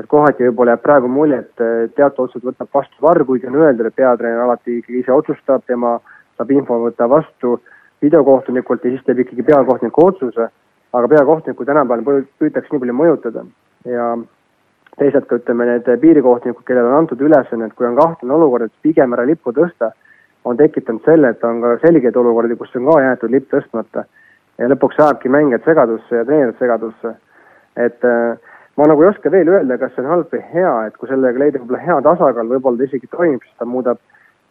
et 0.00 0.08
kohati 0.08 0.46
võib-olla 0.46 0.76
jääb 0.76 0.84
praegu 0.86 1.08
mulje, 1.12 1.42
et 1.42 1.62
teatud 1.96 2.24
otsused 2.26 2.46
võtab 2.46 2.70
vastu 2.74 3.04
Varr, 3.04 3.24
kuigi 3.28 3.48
on 3.50 3.58
öeldud, 3.60 3.88
et 3.88 3.98
peatreener 3.98 4.40
alati 4.44 4.78
ikkagi 4.78 5.02
ise 5.02 5.12
otsustab, 5.12 5.64
tema 5.68 5.98
saab 6.38 6.52
info 6.54 6.78
võtta 6.86 7.08
vastu 7.10 7.58
videokohtunikult 8.02 8.84
ja 8.84 8.94
siis 8.94 9.04
teeb 9.06 9.22
ikkagi 9.24 9.44
peakohtuniku 9.50 10.06
otsuse, 10.06 10.48
aga 10.92 11.08
peakohtunikku 11.08 11.64
tänapäeval 11.64 12.22
püütakse 12.40 12.72
nii 12.72 12.82
palju 12.84 12.96
mõjutada 12.96 13.44
ja 13.88 14.12
teisalt 15.00 15.26
ka 15.28 15.38
ütleme, 15.40 15.66
need 15.66 15.88
piirikohtunikud, 16.04 16.64
kellele 16.68 16.90
on 16.90 17.02
antud 17.02 17.20
ülesanne, 17.24 17.68
et 17.68 17.76
kui 17.78 17.86
on 17.88 17.96
kahtlane 17.96 18.34
olukord, 18.36 18.68
et 18.68 18.84
pigem 18.84 19.14
ära 19.16 19.24
lippu 19.28 19.54
tõsta, 19.56 19.92
on 20.44 20.58
tekitanud 20.58 21.04
selle, 21.06 21.32
et 21.32 21.44
on 21.46 21.62
ka 21.62 21.76
selgeid 21.86 22.16
olukordi, 22.18 22.58
kus 22.60 22.74
on 22.76 22.90
ka 22.90 23.00
jäetud 23.06 23.34
lipp 23.34 23.50
tõstmata. 23.52 24.04
ja 24.60 24.68
lõpuks 24.68 24.98
ajabki 25.00 25.30
mängijad 25.32 25.64
segadusse 25.64 26.16
ja 26.16 26.24
treenerid 26.24 26.58
segadusse. 26.58 27.14
et 27.76 28.04
äh, 28.04 28.36
ma 28.76 28.86
nagu 28.86 29.02
ei 29.02 29.08
oska 29.08 29.30
veel 29.30 29.48
öelda, 29.48 29.78
kas 29.78 29.94
see 29.94 30.04
on 30.04 30.10
halb 30.10 30.32
või 30.32 30.42
hea, 30.52 30.72
et 30.86 30.96
kui 30.96 31.08
sellega 31.08 31.38
leida 31.38 31.58
võib-olla 31.58 31.84
hea 31.86 32.00
tasakaal, 32.02 32.48
võib-olla 32.48 32.78
ta 32.78 32.84
isegi 32.84 33.08
toimib, 33.16 33.42
sest 33.46 33.58
ta 33.58 33.64
muudab 33.64 33.98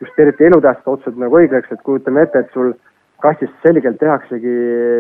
just 0.02 0.20
eriti 0.20 0.46
elutähtsad 0.46 0.88
otsused 0.88 1.20
nagu 1.22 1.38
õigeks, 1.38 1.72
et 1.72 1.82
kujutame 1.86 2.26
ette, 2.26 2.40
et 2.40 2.54
sul 2.54 2.74
kastist 3.22 3.54
selgelt 3.66 4.00
tehaksegi 4.00 4.56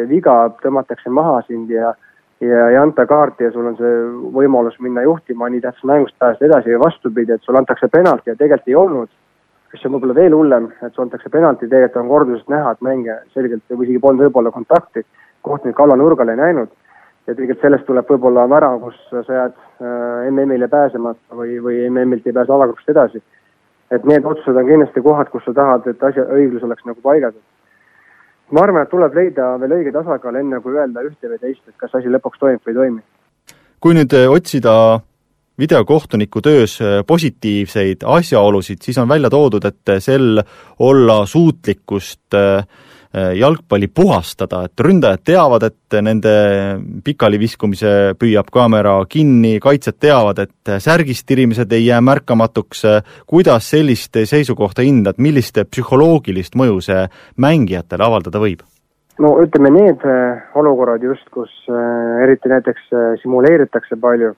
viga, 0.10 0.36
tõmmatakse 0.64 1.10
maha 1.10 1.42
sind 1.48 1.70
ja 1.74 1.96
ja 2.42 2.70
ei 2.72 2.78
anta 2.78 3.06
kaarti 3.06 3.46
ja 3.46 3.52
sul 3.54 3.68
on 3.70 3.76
see 3.78 3.98
võimalus 4.34 4.80
minna 4.82 5.04
juhtima 5.06 5.50
nii 5.50 5.62
tähtsas 5.62 5.86
mängust 5.86 6.16
pääseda 6.20 6.48
edasi 6.48 6.72
ja 6.74 6.80
vastupidi, 6.82 7.36
et 7.36 7.44
sulle 7.46 7.62
antakse 7.62 7.88
penalti 7.88 8.32
ja 8.32 8.36
tegelikult 8.36 8.72
ei 8.72 8.78
olnud, 8.82 9.10
mis 9.74 9.86
on 9.86 9.94
võib-olla 9.94 10.16
veel 10.18 10.36
hullem, 10.36 10.72
et 10.82 10.94
sulle 10.96 11.06
antakse 11.06 11.30
penalti, 11.30 11.70
tegelikult 11.70 12.02
on 12.02 12.10
kordusest 12.10 12.50
näha, 12.50 12.72
et 12.72 12.82
mängija 12.88 13.20
selgelt 13.36 13.62
või 13.70 13.86
isegi 13.86 14.02
polnud 14.02 14.26
võib-olla 14.26 14.54
kontakti, 14.56 15.06
kohtunik 15.46 15.80
allanurgal 15.86 16.34
ei 16.34 16.42
näinud 16.42 16.74
ja 17.28 17.36
tegelikult 17.36 17.62
sellest 17.62 17.86
tuleb 17.86 18.10
võib-olla 18.10 18.48
värav, 18.50 18.80
kus 18.82 18.98
sa 19.12 19.22
jääd 19.28 19.54
äh, 19.54 20.32
MM-ile 20.32 20.68
pääsemata 20.72 21.38
või, 21.38 21.60
või 21.64 21.84
MM-ilt 21.92 22.28
ei 22.28 22.36
pääse 22.36 22.54
alagrupist 22.54 22.90
edasi. 22.90 23.22
et 23.92 24.06
need 24.08 24.26
otsused 24.26 24.56
on 24.56 24.68
kindlasti 24.68 25.02
kohad, 25.04 25.28
kus 25.30 25.44
sa 25.46 25.54
tahad, 25.54 25.88
et 25.88 26.04
asja, 26.04 26.24
õiglus 26.32 26.64
oleks 26.64 26.86
nagu 26.88 27.02
paigas. 27.04 27.36
Ma 28.52 28.66
arvan, 28.66 28.84
et 28.86 28.92
tuleb 28.92 29.16
leida 29.16 29.54
veel 29.62 29.78
õige 29.80 29.94
tasakaal, 29.96 30.40
enne 30.42 30.60
kui 30.64 30.76
öelda 30.78 31.06
ühte 31.08 31.32
või 31.32 31.40
teist, 31.40 31.64
et 31.68 31.78
kas 31.78 31.96
asi 32.00 32.12
lõpuks 32.12 32.40
toimib 32.40 32.66
või 32.66 32.74
ei 32.74 32.80
toimi. 32.82 33.02
kui 33.82 33.98
nüüd 33.98 34.14
äh, 34.14 34.28
otsida 34.30 34.74
videokohtuniku 35.60 36.42
töös 36.42 36.78
äh, 36.82 37.02
positiivseid 37.08 38.04
asjaolusid, 38.06 38.82
siis 38.82 38.98
on 38.98 39.10
välja 39.10 39.30
toodud, 39.30 39.66
et 39.66 39.98
sel 40.00 40.44
olla 40.80 41.26
suutlikkust 41.26 42.22
Äh, 42.34 42.64
jalgpalli 43.13 43.89
puhastada, 43.91 44.63
et 44.65 44.80
ründajad 44.80 45.24
teavad, 45.28 45.65
et 45.67 45.97
nende 46.04 46.34
pikaliviskumise 47.04 48.13
püüab 48.19 48.52
kaamera 48.54 48.93
kinni, 49.12 49.58
kaitsjad 49.63 49.97
teavad, 50.00 50.39
et 50.45 50.74
särgist 50.80 51.26
tirimised 51.28 51.71
ei 51.76 51.89
jää 51.89 52.00
märkamatuks, 52.02 52.86
kuidas 53.28 53.67
sellist 53.74 54.15
seisukohta 54.15 54.86
hindad, 54.88 55.19
millist 55.19 55.60
psühholoogilist 55.71 56.56
mõju 56.56 56.80
see 56.88 57.04
mängijatele 57.36 58.08
avaldada 58.08 58.39
võib? 58.39 58.63
no 59.21 59.36
ütleme, 59.43 59.69
need 59.76 60.02
äh, 60.08 60.39
olukorrad 60.58 61.04
just, 61.04 61.28
kus 61.36 61.52
äh, 61.69 62.24
eriti 62.24 62.50
näiteks 62.50 62.88
simuleeritakse 63.21 64.00
palju, 64.02 64.32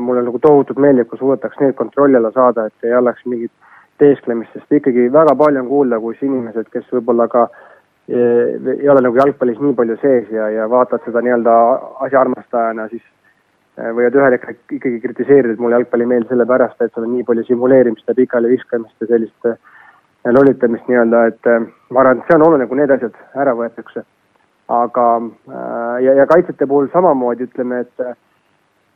mulle 0.00 0.22
nagu 0.24 0.38
tohutult 0.38 0.78
meeldib, 0.80 1.08
kui 1.08 1.18
suudetakse 1.18 1.62
need 1.64 1.76
kontrolli 1.78 2.18
alla 2.18 2.30
saada, 2.34 2.66
et 2.68 2.88
ei 2.88 2.92
oleks 2.96 3.24
mingit 3.24 3.52
teesklemist, 4.00 4.52
sest 4.54 4.78
ikkagi 4.78 5.08
väga 5.12 5.34
palju 5.38 5.62
on 5.62 5.68
kuulda, 5.70 6.00
kus 6.00 6.22
inimesed, 6.24 6.68
kes 6.72 6.88
võib-olla 6.92 7.26
ka 7.32 7.46
e, 8.08 8.18
ei 8.76 8.88
ole 8.92 9.04
nagu 9.04 9.18
jalgpallis 9.18 9.60
nii 9.62 9.76
palju 9.78 9.98
sees 10.02 10.32
ja, 10.34 10.48
ja 10.52 10.66
vaatavad 10.70 11.06
seda 11.06 11.22
nii-öelda 11.24 11.54
asjaarmastajana, 12.08 12.88
siis 12.92 13.04
e, 13.04 13.88
võivad 13.88 14.18
ühel 14.20 14.36
hetkel 14.36 14.78
ikkagi 14.78 15.00
kritiseerida, 15.04 15.56
et 15.56 15.62
mulle 15.62 15.80
jalgpall 15.80 16.04
ei 16.04 16.12
meeldi 16.12 16.32
sellepärast, 16.32 16.80
et 16.80 16.92
seal 16.92 17.08
on 17.08 17.14
nii 17.16 17.26
palju 17.30 17.46
simuleerimist 17.48 18.12
ja 18.12 18.18
pikali 18.18 18.52
viskamist 18.52 19.04
ja 19.04 19.10
sellist 19.14 19.50
e, 19.50 19.56
lolitamist 20.32 20.88
nii-öelda, 20.90 21.24
et 21.30 21.52
ma 21.94 22.02
arvan, 22.02 22.20
et 22.20 22.30
see 22.30 22.38
on 22.38 22.46
oluline, 22.48 22.66
kui 22.70 22.80
need 22.80 22.92
asjad 22.92 23.18
ära 23.38 23.54
võetakse. 23.56 24.02
aga 24.66 25.02
ja, 26.02 26.14
ja 26.18 26.24
kaitsjate 26.26 26.66
puhul 26.66 26.88
samamoodi 26.90 27.44
ütleme, 27.46 27.84
et 27.84 28.08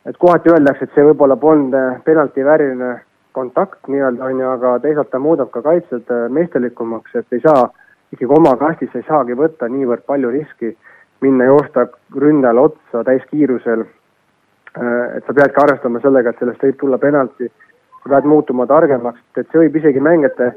et 0.05 0.17
kohati 0.19 0.49
öeldakse, 0.51 0.83
et 0.83 0.95
see 0.95 1.05
võib-olla 1.05 1.37
polnud 1.39 2.03
penalti 2.03 2.43
vääriline 2.43 2.89
kontakt 3.31 3.87
nii-öelda 3.87 4.25
on 4.25 4.39
ju, 4.39 4.49
aga 4.49 4.77
teisalt 4.83 5.11
ta 5.11 5.19
muudab 5.19 5.51
ka 5.51 5.61
kaitsjad 5.65 6.11
äh, 6.11 6.27
meisterlikumaks, 6.29 7.15
et 7.15 7.37
ei 7.37 7.43
saa 7.43 7.69
ikkagi 8.11 8.33
oma 8.37 8.55
kastis 8.59 8.95
ei 8.95 9.05
saagi 9.07 9.37
võtta 9.39 9.69
niivõrd 9.71 10.03
palju 10.07 10.31
riski, 10.33 10.73
minna 11.21 11.47
joosta 11.47 11.87
ründajale 12.17 12.65
otsa 12.67 13.03
täiskiirusel. 13.07 13.85
Äh, 14.77 15.05
et 15.17 15.27
sa 15.27 15.35
peadki 15.37 15.63
arvestama 15.63 16.01
sellega, 16.03 16.33
et 16.33 16.43
sellest 16.43 16.65
võib 16.65 16.79
tulla 16.79 16.99
penalti, 16.99 17.47
sa 18.03 18.15
pead 18.15 18.27
muutuma 18.27 18.67
targemaks, 18.67 19.23
et 19.37 19.47
see 19.47 19.63
võib 19.63 19.79
isegi 19.79 20.03
mängijate 20.03 20.53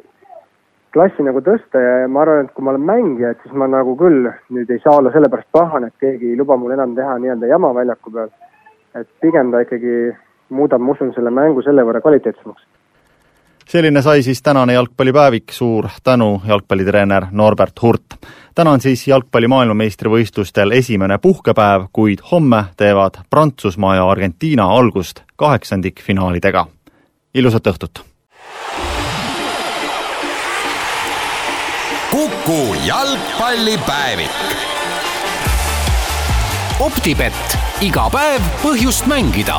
klassi 0.94 1.24
nagu 1.26 1.42
tõsta 1.42 1.80
ja 1.82 1.94
ma 2.08 2.22
arvan, 2.22 2.46
et 2.46 2.54
kui 2.54 2.64
ma 2.64 2.72
olen 2.74 2.86
mängija, 2.86 3.32
et 3.34 3.40
siis 3.42 3.54
ma 3.58 3.66
nagu 3.70 3.96
küll 3.98 4.28
nüüd 4.54 4.70
ei 4.70 4.82
saa 4.82 5.00
olla 5.00 5.10
sellepärast 5.14 5.50
pahane, 5.52 5.90
et 5.90 6.02
keegi 6.02 6.30
ei 6.30 6.38
luba 6.38 6.56
mul 6.60 6.74
enam 6.74 6.94
teha 6.94 7.16
nii-öelda 7.18 7.50
jama 7.50 7.72
väljaku 7.74 8.12
peal. 8.14 8.30
et 8.94 9.08
pigem 9.20 9.50
ta 9.50 9.64
ikkagi 9.64 10.14
muudab, 10.54 10.82
ma 10.82 10.94
usun, 10.94 11.12
selle 11.14 11.30
mängu 11.34 11.62
selle 11.62 11.84
võrra 11.86 12.00
kvaliteetsemaks. 12.04 12.62
selline 13.68 14.02
sai 14.02 14.22
siis 14.22 14.42
tänane 14.42 14.72
jalgpallipäevik, 14.72 15.52
suur 15.52 15.88
tänu, 16.04 16.42
jalgpallitreener 16.46 17.26
Norbert 17.30 17.82
Hurt. 17.82 18.16
täna 18.54 18.70
on 18.70 18.80
siis 18.80 19.08
jalgpalli 19.08 19.48
maailmameistrivõistlustel 19.48 20.72
esimene 20.72 21.18
puhkepäev, 21.18 21.86
kuid 21.92 22.24
homme 22.32 22.64
teevad 22.76 23.20
Prantsusmaa 23.30 23.94
ja 23.96 24.08
Argentiina 24.10 24.66
algust 24.66 25.22
kaheksandikfinaalidega. 25.36 26.66
ilusat 27.34 27.66
õhtut! 27.66 28.04
kuku 32.14 32.74
jalgpallipäevik. 32.86 34.30
optibett, 36.80 37.56
iga 37.80 38.06
päev 38.12 38.44
põhjust 38.62 39.08
mängida 39.10 39.58